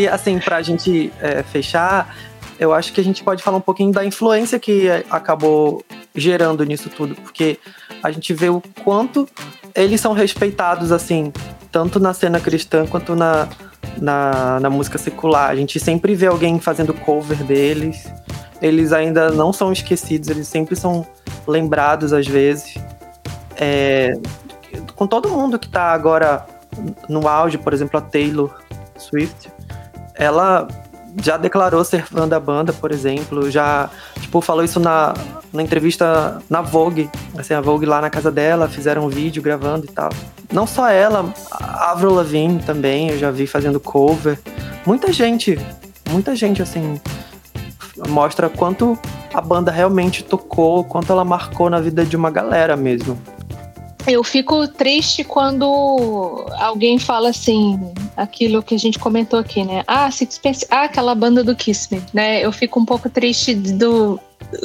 [0.00, 2.16] E, assim, pra gente é, fechar,
[2.58, 5.84] eu acho que a gente pode falar um pouquinho da influência que acabou
[6.14, 7.58] gerando nisso tudo, porque
[8.02, 9.28] a gente vê o quanto
[9.74, 11.30] eles são respeitados, assim,
[11.70, 13.46] tanto na cena cristã quanto na,
[13.98, 15.50] na, na música secular.
[15.50, 18.10] A gente sempre vê alguém fazendo cover deles,
[18.62, 21.06] eles ainda não são esquecidos, eles sempre são
[21.46, 22.74] lembrados às vezes.
[23.54, 24.14] É,
[24.96, 26.46] com todo mundo que tá agora
[27.06, 28.50] no auge, por exemplo, a Taylor
[28.96, 29.50] Swift,
[30.20, 30.68] ela
[31.20, 33.88] já declarou ser fã da banda, por exemplo, já,
[34.20, 35.14] tipo, falou isso na,
[35.52, 39.86] na entrevista na Vogue, assim, a Vogue lá na casa dela, fizeram um vídeo gravando
[39.86, 40.10] e tal.
[40.52, 44.38] Não só ela, a Avril Lavigne também, eu já vi fazendo cover.
[44.86, 45.58] Muita gente,
[46.10, 47.00] muita gente, assim,
[48.08, 48.98] mostra quanto
[49.32, 53.18] a banda realmente tocou, quanto ela marcou na vida de uma galera mesmo.
[54.06, 57.78] Eu fico triste quando alguém fala assim,
[58.20, 59.82] aquilo que a gente comentou aqui, né?
[59.86, 62.44] Ah, Sixpence, ah, aquela banda do Kiss Me, né?
[62.44, 64.20] Eu fico um pouco triste do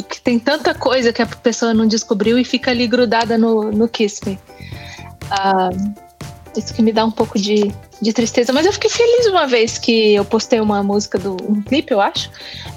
[0.10, 3.88] que tem tanta coisa que a pessoa não descobriu e fica ali grudada no, no
[3.88, 4.38] Kiss Me.
[5.32, 5.70] Ah,
[6.58, 8.52] isso que me dá um pouco de, de tristeza.
[8.54, 12.02] Mas eu fiquei feliz uma vez que eu postei uma música do um clipe, eu
[12.02, 12.30] acho,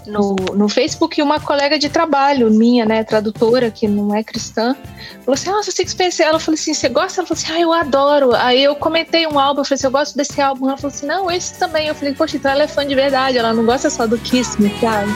[0.07, 4.77] no, no Facebook e uma colega de trabalho minha, né, tradutora, que não é cristã,
[5.25, 6.23] falou assim: Nossa, Sixpence.
[6.23, 7.21] Ela falou assim: Você gosta?
[7.21, 8.35] Ela falou assim: Ah, eu adoro.
[8.35, 10.69] Aí eu comentei um álbum, eu falei assim: Eu gosto desse álbum.
[10.69, 11.89] Ela falou assim: Não, esse também.
[11.89, 14.61] Eu falei: Poxa, então ela é fã de verdade, ela não gosta só do Kiss
[14.61, 15.11] Me, sabe?